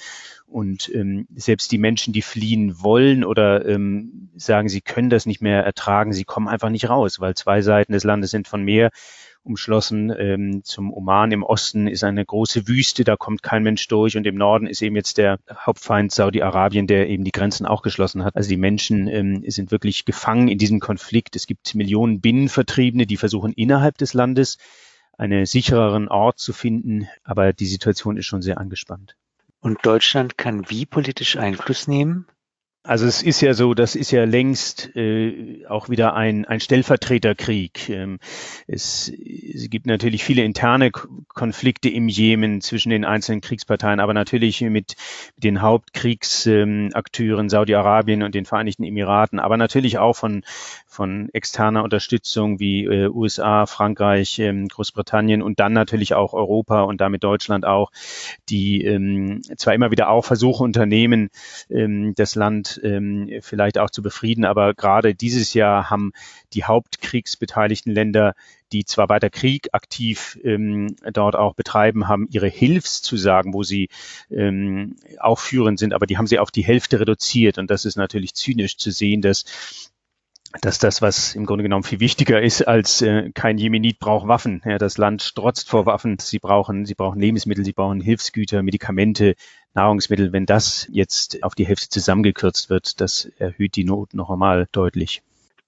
Und 0.52 0.94
ähm, 0.94 1.28
selbst 1.34 1.72
die 1.72 1.78
Menschen, 1.78 2.12
die 2.12 2.22
fliehen 2.22 2.84
wollen 2.84 3.24
oder 3.24 3.66
ähm, 3.66 4.30
sagen, 4.36 4.68
sie 4.68 4.82
können 4.82 5.10
das 5.10 5.26
nicht 5.26 5.42
mehr 5.42 5.64
ertragen, 5.64 6.12
sie 6.12 6.26
kommen 6.26 6.50
einfach 6.50 6.70
nicht 6.70 6.90
raus, 6.90 7.22
weil 7.22 7.36
zwei 7.36 7.62
Seiten 7.62 7.94
des 7.94 8.04
Landes 8.04 8.32
sind 8.32 8.50
von 8.50 8.62
Meer 8.62 8.90
umschlossen. 9.44 10.14
Ähm, 10.16 10.62
zum 10.66 10.92
Oman 10.92 11.32
im 11.32 11.44
Osten 11.44 11.88
ist 11.88 12.04
eine 12.04 12.26
große 12.26 12.68
Wüste, 12.68 13.06
da 13.06 13.16
kommt 13.16 13.44
kein 13.44 13.64
Mensch 13.64 13.88
durch. 13.88 14.18
Und 14.18 14.28
im 14.28 14.36
Norden 14.36 14.68
ist 14.68 14.82
eben 14.82 14.98
jetzt 14.98 15.18
der 15.18 15.40
Hauptfeind 15.50 16.12
Saudi-Arabien, 16.12 16.86
der 16.86 17.08
eben 17.08 17.24
die 17.24 17.32
Grenzen 17.32 17.66
auch 17.66 17.82
geschlossen 17.82 18.26
hat. 18.26 18.36
Also 18.36 18.50
die 18.50 18.58
Menschen 18.58 19.08
ähm, 19.08 19.44
sind 19.48 19.72
wirklich 19.72 20.04
gefangen 20.04 20.50
in 20.50 20.58
diesem 20.58 20.82
Konflikt. 20.82 21.38
Es 21.38 21.48
gibt 21.48 21.74
Millionen 21.76 22.20
Binnenvertriebene, 22.20 23.06
die 23.06 23.18
versuchen 23.18 23.54
innerhalb 23.54 23.98
des 23.98 24.14
Landes 24.14 24.58
einen 25.18 25.46
sichereren 25.46 26.10
Ort 26.10 26.40
zu 26.40 26.52
finden. 26.52 27.08
Aber 27.24 27.54
die 27.54 27.68
Situation 27.68 28.18
ist 28.18 28.26
schon 28.26 28.42
sehr 28.42 28.58
angespannt. 28.58 29.16
Und 29.62 29.86
Deutschland 29.86 30.38
kann 30.38 30.70
wie 30.70 30.86
politisch 30.86 31.38
Einfluss 31.38 31.88
nehmen? 31.88 32.28
Also 32.84 33.06
es 33.06 33.22
ist 33.22 33.42
ja 33.42 33.54
so, 33.54 33.76
das 33.76 33.96
ist 33.96 34.10
ja 34.10 34.24
längst 34.24 34.96
äh, 34.96 35.66
auch 35.68 35.90
wieder 35.90 36.16
ein, 36.16 36.46
ein 36.46 36.60
Stellvertreterkrieg. 36.60 37.90
Ähm, 37.90 38.18
es, 38.66 39.08
es 39.10 39.70
gibt 39.70 39.86
natürlich 39.86 40.24
viele 40.24 40.44
interne 40.44 40.90
Konflikte 40.90 41.90
im 41.90 42.08
Jemen 42.08 42.60
zwischen 42.62 42.90
den 42.90 43.06
einzelnen 43.06 43.42
Kriegsparteien, 43.42 44.00
aber 44.00 44.16
natürlich 44.16 44.62
mit, 44.62 44.96
den 45.38 45.62
Hauptkriegsakteuren 45.62 47.50
Saudi-Arabien 47.50 48.24
und 48.24 48.36
den 48.36 48.46
Vereinigten 48.46 48.84
Emiraten, 48.84 49.40
aber 49.40 49.58
natürlich 49.58 49.98
auch 49.98 50.14
von, 50.14 50.44
von 50.88 51.30
externer 51.34 51.84
Unterstützung 51.84 52.60
wie 52.60 52.86
äh, 52.86 53.10
USA, 53.10 53.66
Frankreich, 53.66 54.40
ähm, 54.40 54.68
Großbritannien 54.68 55.42
und 55.42 55.60
dann 55.60 55.74
natürlich 55.74 56.14
auch 56.14 56.34
Europa 56.34 56.82
und 56.82 57.02
damit 57.02 57.24
Deutschland 57.24 57.66
auch, 57.66 57.92
die 58.50 58.84
ähm, 58.84 59.42
zwar 59.58 59.74
immer 59.74 59.92
wieder 59.92 60.10
auch 60.10 60.26
Versuche 60.26 60.64
unternehmen, 60.64 61.30
ähm, 61.70 62.14
das 62.16 62.36
Land 62.36 62.71
ähm, 62.84 63.30
vielleicht 63.42 63.78
auch 63.78 63.90
zu 63.90 64.02
befrieden. 64.02 64.46
Aber 64.46 64.74
gerade 64.74 65.16
dieses 65.16 65.54
Jahr 65.54 65.90
haben 65.90 66.12
die 66.54 66.64
hauptkriegsbeteiligten 66.64 67.94
Länder, 67.94 68.34
die 68.72 68.86
zwar 68.86 69.10
weiter 69.10 69.30
Krieg 69.30 69.70
aktiv 69.74 70.40
ähm, 70.44 70.96
dort 71.12 71.36
auch 71.36 71.54
betreiben, 71.54 72.08
haben 72.08 72.28
ihre 72.32 72.48
Hilfszusagen, 72.48 73.54
wo 73.54 73.64
sie 73.64 73.90
ähm, 74.30 74.96
auch 75.20 75.40
führend 75.40 75.80
sind, 75.80 75.94
aber 75.94 76.06
die 76.06 76.18
haben 76.18 76.28
sie 76.28 76.40
auf 76.40 76.52
die 76.52 76.64
Hälfte 76.64 77.00
reduziert. 77.00 77.58
Und 77.58 77.70
das 77.70 77.86
ist 77.86 77.98
natürlich 77.98 78.34
zynisch 78.34 78.78
zu 78.78 78.92
sehen, 78.92 79.22
dass 79.22 79.46
dass 80.62 80.80
das, 80.80 81.02
was 81.02 81.36
im 81.36 81.46
Grunde 81.46 81.64
genommen 81.64 81.84
viel 81.84 82.00
wichtiger 82.00 82.42
ist 82.42 82.68
als 82.68 83.02
äh, 83.02 83.32
kein 83.32 83.58
Jemenit 83.58 84.00
braucht 84.00 84.28
Waffen. 84.28 84.62
Ja, 84.66 84.78
das 84.78 84.98
Land 84.98 85.22
strotzt 85.22 85.70
vor 85.70 85.86
Waffen. 85.86 86.18
Sie 86.20 86.40
brauchen, 86.40 86.86
sie 86.86 86.96
brauchen 86.96 87.20
Lebensmittel, 87.20 87.64
sie 87.64 87.74
brauchen 87.74 88.02
Hilfsgüter, 88.02 88.62
Medikamente, 88.62 89.36
Nahrungsmittel, 89.74 90.34
wenn 90.34 90.46
das 90.46 90.88
jetzt 90.92 91.44
auf 91.44 91.56
die 91.56 91.66
Hälfte 91.66 91.90
zusammengekürzt 91.90 92.70
wird, 92.70 93.00
das 93.00 93.26
erhöht 93.38 93.76
die 93.76 93.86
Not 93.86 94.14
noch 94.14 94.30
einmal 94.30 94.68
deutlich. 94.72 95.22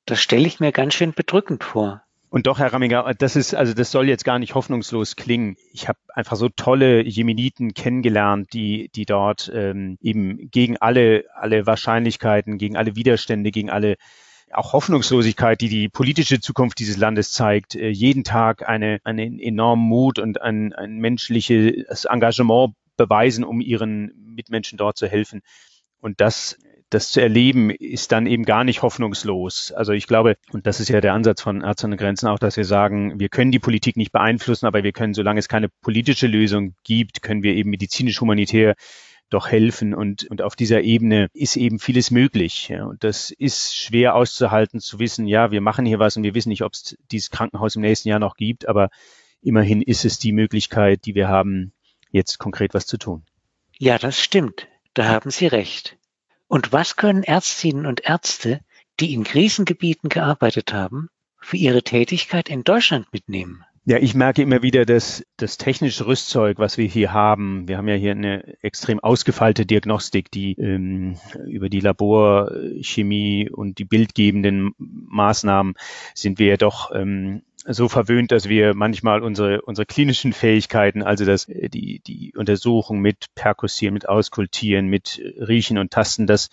Das 0.06 0.20
stelle 0.20 0.46
ich 0.46 0.60
mir 0.60 0.74
ganz 0.74 0.94
schön 0.94 1.14
bedrückend 1.14 1.64
vor. 1.64 2.02
Und 2.30 2.48
doch, 2.48 2.58
Herr 2.58 2.74
Ramminger, 2.74 3.14
das 3.14 3.36
ist, 3.36 3.54
also 3.54 3.76
das 3.76 3.92
soll 3.92 4.10
jetzt 4.10 4.26
gar 4.26 4.40
nicht 4.40 4.56
hoffnungslos 4.56 5.16
klingen. 5.16 5.56
Ich 5.72 5.88
habe 5.88 6.00
einfach 6.16 6.36
so 6.36 6.50
tolle 6.50 7.04
Jemeniten 7.04 7.76
kennengelernt, 7.76 8.52
die, 8.54 8.90
die 8.96 9.06
dort 9.06 9.52
ähm, 9.54 10.00
eben 10.02 10.50
gegen 10.50 10.78
alle, 10.78 11.26
alle 11.36 11.68
Wahrscheinlichkeiten, 11.68 12.58
gegen 12.58 12.76
alle 12.76 12.96
Widerstände, 12.96 13.52
gegen 13.52 13.70
alle 13.70 13.98
auch 14.56 14.74
Hoffnungslosigkeit, 14.74 15.62
die 15.62 15.70
die 15.70 15.90
politische 15.90 16.40
Zukunft 16.40 16.80
dieses 16.80 16.98
Landes 16.98 17.32
zeigt, 17.32 17.76
äh, 17.76 17.90
jeden 17.90 18.24
Tag 18.24 18.68
eine, 18.68 19.00
einen 19.04 19.40
enormen 19.40 19.86
Mut 19.86 20.20
und 20.20 20.42
ein, 20.42 20.74
ein 20.74 20.98
menschliches 20.98 22.06
Engagement 22.06 22.76
beweisen, 22.98 23.44
um 23.44 23.62
ihren 23.62 24.14
Mitmenschen 24.36 24.78
dort 24.78 24.98
zu 24.98 25.08
helfen. 25.08 25.42
Und 26.00 26.22
das, 26.22 26.58
das 26.90 27.12
zu 27.12 27.22
erleben, 27.22 27.70
ist 27.70 28.12
dann 28.12 28.28
eben 28.28 28.44
gar 28.44 28.64
nicht 28.64 28.82
hoffnungslos. 28.82 29.72
Also 29.72 29.94
ich 29.94 30.08
glaube, 30.08 30.36
und 30.52 30.68
das 30.68 30.80
ist 30.80 30.90
ja 30.90 31.02
der 31.02 31.14
Ansatz 31.14 31.42
von 31.42 31.62
Ärzte 31.62 31.88
ohne 31.88 31.98
Grenzen 31.98 32.28
auch, 32.28 32.40
dass 32.40 32.58
wir 32.58 32.66
sagen, 32.66 33.20
wir 33.20 33.30
können 33.30 33.52
die 33.52 33.60
Politik 33.60 33.98
nicht 33.98 34.12
beeinflussen, 34.12 34.66
aber 34.66 34.84
wir 34.84 34.92
können, 34.92 35.14
solange 35.14 35.40
es 35.40 35.48
keine 35.48 35.70
politische 35.70 36.28
Lösung 36.28 36.76
gibt, 36.84 37.22
können 37.22 37.44
wir 37.44 37.56
eben 37.56 37.70
medizinisch-humanitär 37.70 38.76
doch 39.34 39.48
helfen. 39.48 39.94
Und, 39.94 40.24
und 40.30 40.42
auf 40.42 40.56
dieser 40.56 40.82
Ebene 40.82 41.28
ist 41.34 41.56
eben 41.56 41.80
vieles 41.80 42.12
möglich. 42.12 42.70
Ja. 42.70 42.86
Und 42.86 43.04
das 43.04 43.32
ist 43.32 43.76
schwer 43.76 44.16
auszuhalten, 44.16 44.80
zu 44.80 45.00
wissen, 45.00 45.28
ja, 45.28 45.52
wir 45.52 45.62
machen 45.62 45.86
hier 45.86 46.00
was 46.00 46.18
und 46.18 46.24
wir 46.24 46.36
wissen 46.36 46.50
nicht, 46.50 46.64
ob 46.64 46.74
es 46.74 46.98
dieses 47.12 47.30
Krankenhaus 47.30 47.76
im 47.76 47.82
nächsten 47.82 48.10
Jahr 48.10 48.20
noch 48.20 48.36
gibt, 48.36 48.68
aber 48.68 48.90
immerhin 49.42 49.82
ist 49.82 50.06
es 50.06 50.20
die 50.20 50.32
Möglichkeit, 50.32 51.06
die 51.06 51.16
wir 51.16 51.28
haben, 51.28 51.74
jetzt 52.12 52.38
konkret 52.38 52.74
was 52.74 52.86
zu 52.86 52.98
tun. 52.98 53.24
Ja, 53.78 53.98
das 53.98 54.20
stimmt. 54.20 54.68
Da 54.94 55.08
haben 55.08 55.32
Sie 55.32 55.48
recht. 55.48 55.98
Und 56.48 56.72
was 56.72 56.96
können 56.96 57.24
Ärztinnen 57.24 57.86
und 57.86 58.02
Ärzte, 58.02 58.60
die 59.00 59.14
in 59.14 59.24
Krisengebieten 59.24 60.10
gearbeitet 60.10 60.72
haben, 60.72 61.10
für 61.42 61.58
ihre 61.58 61.82
Tätigkeit 61.82 62.50
in 62.50 62.64
Deutschland 62.64 63.12
mitnehmen? 63.12 63.66
Ja, 63.86 63.98
ich 63.98 64.16
merke 64.16 64.42
immer 64.42 64.62
wieder, 64.62 64.86
dass 64.86 65.26
das 65.36 65.58
technische 65.58 66.06
Rüstzeug, 66.06 66.58
was 66.58 66.78
wir 66.78 66.86
hier 66.86 67.12
haben, 67.12 67.68
wir 67.68 67.78
haben 67.78 67.90
ja 67.90 67.96
hier 67.96 68.12
eine 68.12 68.64
extrem 68.64 69.02
ausgefeilte 69.02 69.66
Diagnostik, 69.66 70.32
die 70.32 70.54
ähm, 70.54 71.18
über 71.48 71.68
die 71.68 71.82
Laborchemie 71.82 73.50
und 73.50 73.80
die 73.80 73.86
bildgebenden 73.86 74.72
Maßnahmen 74.78 75.74
sind 76.16 76.40
wir 76.40 76.48
ja 76.48 76.56
doch 76.56 76.96
ähm, 76.96 77.42
so 77.66 77.90
verwöhnt, 77.90 78.32
dass 78.32 78.48
wir 78.48 78.74
manchmal 78.74 79.22
unsere, 79.22 79.62
unsere 79.62 79.86
klinischen 79.86 80.32
Fähigkeiten, 80.32 81.04
also 81.04 81.26
das, 81.26 81.50
äh, 81.50 81.68
die, 81.68 82.00
die 82.00 82.34
Untersuchung 82.38 83.00
mit 83.00 83.36
Perkussieren, 83.36 83.94
mit 83.94 84.08
Auskultieren, 84.08 84.88
mit 84.88 85.22
Riechen 85.38 85.78
und 85.78 85.92
Tasten, 85.92 86.26
das 86.26 86.50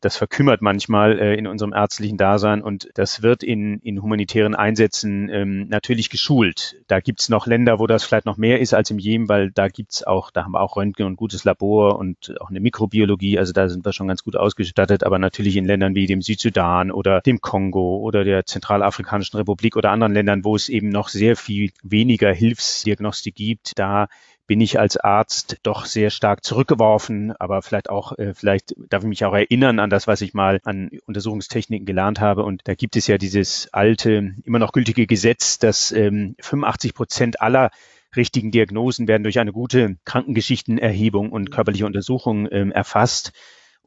das 0.00 0.16
verkümmert 0.16 0.62
manchmal 0.62 1.18
äh, 1.18 1.34
in 1.34 1.46
unserem 1.46 1.72
ärztlichen 1.72 2.16
Dasein 2.16 2.62
und 2.62 2.88
das 2.94 3.22
wird 3.22 3.42
in, 3.42 3.78
in 3.80 4.02
humanitären 4.02 4.54
Einsätzen 4.54 5.28
ähm, 5.28 5.68
natürlich 5.68 6.10
geschult. 6.10 6.76
Da 6.86 7.00
gibt's 7.00 7.28
noch 7.28 7.46
Länder, 7.46 7.78
wo 7.78 7.86
das 7.86 8.04
vielleicht 8.04 8.26
noch 8.26 8.36
mehr 8.36 8.60
ist 8.60 8.74
als 8.74 8.90
im 8.90 8.98
Jemen, 8.98 9.28
weil 9.28 9.50
da 9.50 9.68
gibt's 9.68 10.02
auch, 10.02 10.30
da 10.30 10.44
haben 10.44 10.52
wir 10.52 10.60
auch 10.60 10.76
Röntgen 10.76 11.06
und 11.06 11.16
gutes 11.16 11.44
Labor 11.44 11.98
und 11.98 12.34
auch 12.40 12.50
eine 12.50 12.60
Mikrobiologie, 12.60 13.38
also 13.38 13.52
da 13.52 13.68
sind 13.68 13.84
wir 13.84 13.92
schon 13.92 14.08
ganz 14.08 14.24
gut 14.24 14.36
ausgestattet, 14.36 15.04
aber 15.04 15.18
natürlich 15.18 15.56
in 15.56 15.66
Ländern 15.66 15.94
wie 15.94 16.06
dem 16.06 16.22
Südsudan 16.22 16.90
oder 16.90 17.20
dem 17.20 17.40
Kongo 17.40 17.98
oder 17.98 18.24
der 18.24 18.46
Zentralafrikanischen 18.46 19.36
Republik 19.36 19.76
oder 19.76 19.90
anderen 19.90 20.14
Ländern, 20.14 20.44
wo 20.44 20.56
es 20.56 20.68
eben 20.68 20.88
noch 20.88 21.08
sehr 21.08 21.36
viel 21.36 21.72
weniger 21.82 22.32
Hilfsdiagnostik 22.32 23.34
gibt, 23.34 23.78
da 23.78 24.08
bin 24.50 24.60
ich 24.60 24.80
als 24.80 24.96
Arzt 24.96 25.58
doch 25.62 25.84
sehr 25.84 26.10
stark 26.10 26.42
zurückgeworfen, 26.42 27.32
aber 27.38 27.62
vielleicht 27.62 27.88
auch, 27.88 28.18
äh, 28.18 28.34
vielleicht 28.34 28.74
darf 28.88 29.04
ich 29.04 29.08
mich 29.08 29.24
auch 29.24 29.32
erinnern 29.32 29.78
an 29.78 29.90
das, 29.90 30.08
was 30.08 30.22
ich 30.22 30.34
mal 30.34 30.58
an 30.64 30.90
Untersuchungstechniken 31.06 31.86
gelernt 31.86 32.18
habe. 32.18 32.42
Und 32.42 32.62
da 32.64 32.74
gibt 32.74 32.96
es 32.96 33.06
ja 33.06 33.16
dieses 33.16 33.72
alte, 33.72 34.34
immer 34.42 34.58
noch 34.58 34.72
gültige 34.72 35.06
Gesetz, 35.06 35.60
dass 35.60 35.92
ähm, 35.92 36.34
85 36.40 36.94
Prozent 36.94 37.40
aller 37.40 37.70
richtigen 38.16 38.50
Diagnosen 38.50 39.06
werden 39.06 39.22
durch 39.22 39.38
eine 39.38 39.52
gute 39.52 39.98
Krankengeschichtenerhebung 40.04 41.30
und 41.30 41.52
körperliche 41.52 41.86
Untersuchung 41.86 42.48
ähm, 42.50 42.72
erfasst. 42.72 43.30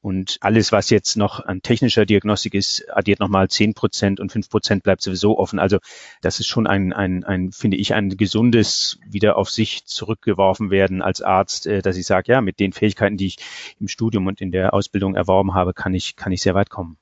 Und 0.04 0.36
alles, 0.42 0.74
was 0.74 0.90
jetzt 0.90 1.16
noch 1.16 1.40
an 1.40 1.62
technischer 1.62 2.06
Diagnostik 2.06 2.56
ist, 2.56 2.86
addiert 2.94 3.22
nochmal 3.22 3.48
zehn 3.48 3.74
Prozent 3.74 4.20
und 4.20 4.34
fünf 4.34 4.50
Prozent 4.50 4.84
bleibt 4.84 5.02
sowieso 5.02 5.40
offen. 5.40 5.60
Also 5.60 5.78
das 6.22 6.42
ist 6.42 6.48
schon 6.48 6.68
ein, 6.68 6.92
ein, 6.92 7.24
ein, 7.24 7.54
finde 7.54 7.78
ich, 7.78 7.94
ein 7.94 8.10
gesundes 8.18 9.00
wieder 9.10 9.38
auf 9.38 9.50
sich 9.50 9.86
zurückgeworfen 9.86 10.72
werden 10.72 11.02
als 11.02 11.22
Arzt, 11.22 11.68
äh, 11.68 11.82
dass 11.82 11.96
ich 11.96 12.06
sage, 12.06 12.34
ja, 12.34 12.42
mit 12.42 12.60
den 12.60 12.74
Fähigkeiten, 12.74 13.16
die 13.16 13.28
ich 13.28 13.38
im 13.80 13.88
Studium 13.88 14.28
und 14.28 14.42
in 14.42 14.52
der 14.52 14.74
Ausbildung 14.74 15.16
erworben 15.16 15.54
habe, 15.54 15.74
kann 15.74 15.94
ich, 15.94 16.18
kann 16.18 16.34
ich 16.34 16.42
sehr 16.42 16.54
weit 16.54 16.70
kommen. 16.70 16.98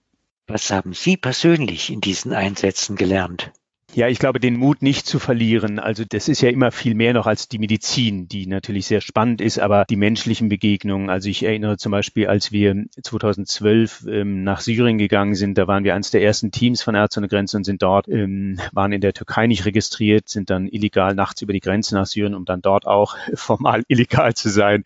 Was 0.45 0.69
haben 0.69 0.93
Sie 0.93 1.17
persönlich 1.17 1.89
in 1.91 2.01
diesen 2.01 2.33
Einsätzen 2.33 2.95
gelernt? 2.95 3.51
Ja, 3.93 4.07
ich 4.07 4.19
glaube, 4.19 4.39
den 4.39 4.55
Mut 4.55 4.81
nicht 4.81 5.05
zu 5.05 5.19
verlieren. 5.19 5.77
Also 5.77 6.05
das 6.07 6.29
ist 6.29 6.39
ja 6.39 6.49
immer 6.49 6.71
viel 6.71 6.95
mehr 6.95 7.11
noch 7.11 7.27
als 7.27 7.49
die 7.49 7.57
Medizin, 7.57 8.29
die 8.29 8.47
natürlich 8.47 8.85
sehr 8.85 9.01
spannend 9.01 9.41
ist, 9.41 9.59
aber 9.59 9.83
die 9.89 9.97
menschlichen 9.97 10.47
Begegnungen. 10.47 11.09
Also 11.09 11.27
ich 11.27 11.43
erinnere 11.43 11.75
zum 11.75 11.91
Beispiel, 11.91 12.27
als 12.27 12.53
wir 12.53 12.85
2012 13.03 14.05
ähm, 14.07 14.43
nach 14.45 14.61
Syrien 14.61 14.97
gegangen 14.97 15.35
sind, 15.35 15.57
da 15.57 15.67
waren 15.67 15.83
wir 15.83 15.93
eines 15.93 16.09
der 16.09 16.23
ersten 16.23 16.51
Teams 16.51 16.81
von 16.81 16.95
Ärzte 16.95 17.19
ohne 17.19 17.27
Grenzen 17.27 17.57
und 17.57 17.63
sind 17.65 17.81
dort, 17.81 18.07
ähm, 18.07 18.61
waren 18.71 18.93
in 18.93 19.01
der 19.01 19.11
Türkei 19.11 19.47
nicht 19.47 19.65
registriert, 19.65 20.29
sind 20.29 20.49
dann 20.49 20.69
illegal 20.69 21.13
nachts 21.13 21.41
über 21.41 21.51
die 21.51 21.59
Grenze 21.59 21.93
nach 21.95 22.05
Syrien, 22.05 22.33
um 22.33 22.45
dann 22.45 22.61
dort 22.61 22.87
auch 22.87 23.17
formal 23.33 23.83
illegal 23.89 24.33
zu 24.33 24.47
sein. 24.47 24.85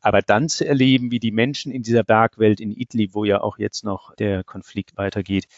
Aber 0.00 0.22
dann 0.22 0.48
zu 0.48 0.64
erleben, 0.64 1.10
wie 1.10 1.18
die 1.18 1.32
Menschen 1.32 1.72
in 1.72 1.82
dieser 1.82 2.04
Bergwelt 2.04 2.60
in 2.60 2.70
Idlib, 2.70 3.12
wo 3.12 3.24
ja 3.24 3.40
auch 3.40 3.58
jetzt 3.58 3.82
noch 3.82 4.14
der 4.14 4.44
Konflikt 4.44 4.96
weitergeht, 4.96 5.48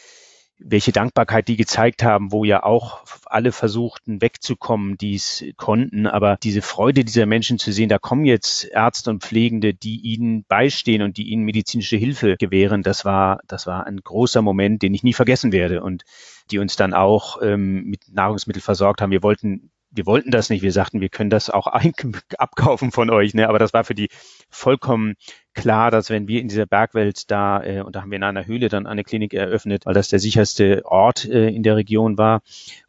welche 0.59 0.91
Dankbarkeit 0.91 1.47
die 1.47 1.55
gezeigt 1.55 2.03
haben, 2.03 2.31
wo 2.31 2.43
ja 2.43 2.63
auch 2.63 3.03
alle 3.25 3.51
versuchten 3.51 4.21
wegzukommen, 4.21 4.97
die 4.97 5.15
es 5.15 5.43
konnten. 5.55 6.05
Aber 6.05 6.37
diese 6.37 6.61
Freude 6.61 7.05
dieser 7.05 7.25
Menschen 7.25 7.57
zu 7.57 7.71
sehen, 7.71 7.89
da 7.89 7.97
kommen 7.97 8.25
jetzt 8.25 8.65
Ärzte 8.65 9.09
und 9.09 9.23
Pflegende, 9.23 9.73
die 9.73 10.01
ihnen 10.01 10.43
beistehen 10.43 11.01
und 11.01 11.17
die 11.17 11.29
ihnen 11.29 11.43
medizinische 11.43 11.95
Hilfe 11.95 12.35
gewähren, 12.37 12.83
das 12.83 13.05
war, 13.05 13.39
das 13.47 13.67
war 13.67 13.87
ein 13.87 13.97
großer 13.97 14.41
Moment, 14.41 14.81
den 14.81 14.93
ich 14.93 15.03
nie 15.03 15.13
vergessen 15.13 15.53
werde 15.53 15.81
und 15.81 16.03
die 16.51 16.59
uns 16.59 16.75
dann 16.75 16.93
auch 16.93 17.41
ähm, 17.41 17.85
mit 17.85 18.01
Nahrungsmitteln 18.11 18.61
versorgt 18.61 19.01
haben. 19.01 19.11
Wir 19.11 19.23
wollten 19.23 19.71
wir 19.91 20.05
wollten 20.05 20.29
das 20.29 20.51
nicht. 20.51 20.61
Wir 20.61 20.71
sagten, 20.71 21.01
wir 21.01 21.09
können 21.09 21.31
das 21.31 21.49
auch 21.49 21.67
abkaufen 22.37 22.91
von 22.91 23.09
euch. 23.09 23.33
Ne? 23.33 23.49
Aber 23.49 23.59
das 23.59 23.73
war 23.73 23.83
für 23.83 23.95
die 23.95 24.09
vollkommen 24.49 25.15
klar, 25.61 25.91
dass 25.91 26.09
wenn 26.09 26.27
wir 26.27 26.41
in 26.41 26.47
dieser 26.47 26.65
Bergwelt 26.65 27.29
da, 27.31 27.63
äh, 27.63 27.81
und 27.81 27.95
da 27.95 28.01
haben 28.01 28.11
wir 28.11 28.17
in 28.17 28.23
einer 28.23 28.45
Höhle 28.45 28.69
dann 28.69 28.87
eine 28.87 29.03
Klinik 29.03 29.33
eröffnet, 29.33 29.85
weil 29.85 29.93
das 29.93 30.09
der 30.09 30.19
sicherste 30.19 30.83
Ort 30.85 31.25
äh, 31.25 31.49
in 31.49 31.63
der 31.63 31.75
Region 31.75 32.17
war. 32.17 32.41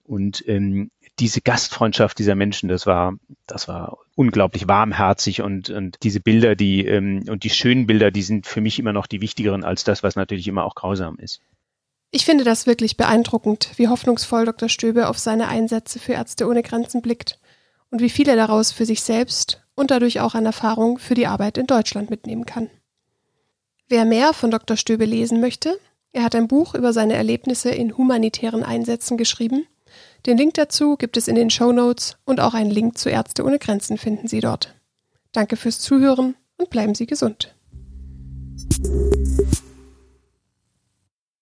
Und 0.04 0.46
ähm, 0.48 0.90
diese 1.18 1.40
Gastfreundschaft 1.40 2.18
dieser 2.18 2.34
Menschen, 2.34 2.68
das 2.68 2.86
war, 2.86 3.14
das 3.46 3.68
war 3.68 3.98
unglaublich 4.14 4.68
warmherzig 4.68 5.42
und, 5.42 5.70
und 5.70 5.98
diese 6.02 6.20
Bilder, 6.20 6.56
die 6.56 6.86
ähm, 6.86 7.24
und 7.28 7.44
die 7.44 7.50
schönen 7.50 7.86
Bilder, 7.86 8.10
die 8.10 8.22
sind 8.22 8.46
für 8.46 8.60
mich 8.60 8.78
immer 8.78 8.92
noch 8.92 9.06
die 9.06 9.20
wichtigeren 9.20 9.64
als 9.64 9.84
das, 9.84 10.02
was 10.02 10.16
natürlich 10.16 10.48
immer 10.48 10.64
auch 10.64 10.74
grausam 10.74 11.16
ist. 11.18 11.40
Ich 12.10 12.24
finde 12.24 12.42
das 12.42 12.66
wirklich 12.66 12.96
beeindruckend, 12.96 13.70
wie 13.76 13.88
hoffnungsvoll 13.88 14.46
Dr. 14.46 14.68
Stöbe 14.68 15.08
auf 15.08 15.18
seine 15.18 15.48
Einsätze 15.48 15.98
für 15.98 16.14
Ärzte 16.14 16.48
ohne 16.48 16.62
Grenzen 16.62 17.02
blickt 17.02 17.38
und 17.90 18.00
wie 18.00 18.10
viel 18.10 18.28
er 18.28 18.36
daraus 18.36 18.72
für 18.72 18.84
sich 18.84 19.02
selbst 19.02 19.62
und 19.80 19.90
dadurch 19.90 20.20
auch 20.20 20.34
an 20.34 20.44
Erfahrung 20.44 20.98
für 20.98 21.14
die 21.14 21.26
Arbeit 21.26 21.56
in 21.56 21.66
Deutschland 21.66 22.10
mitnehmen 22.10 22.44
kann. 22.44 22.68
Wer 23.88 24.04
mehr 24.04 24.34
von 24.34 24.50
Dr. 24.50 24.76
Stöbe 24.76 25.06
lesen 25.06 25.40
möchte, 25.40 25.80
er 26.12 26.22
hat 26.22 26.34
ein 26.34 26.48
Buch 26.48 26.74
über 26.74 26.92
seine 26.92 27.14
Erlebnisse 27.14 27.70
in 27.70 27.96
humanitären 27.96 28.62
Einsätzen 28.62 29.16
geschrieben. 29.16 29.66
Den 30.26 30.36
Link 30.36 30.52
dazu 30.54 30.96
gibt 30.96 31.16
es 31.16 31.28
in 31.28 31.34
den 31.34 31.48
Show 31.48 31.72
Notes 31.72 32.18
und 32.26 32.40
auch 32.40 32.52
einen 32.52 32.70
Link 32.70 32.98
zu 32.98 33.08
Ärzte 33.08 33.42
ohne 33.42 33.58
Grenzen 33.58 33.96
finden 33.96 34.28
Sie 34.28 34.40
dort. 34.40 34.74
Danke 35.32 35.56
fürs 35.56 35.80
Zuhören 35.80 36.36
und 36.58 36.68
bleiben 36.68 36.94
Sie 36.94 37.06
gesund. 37.06 37.54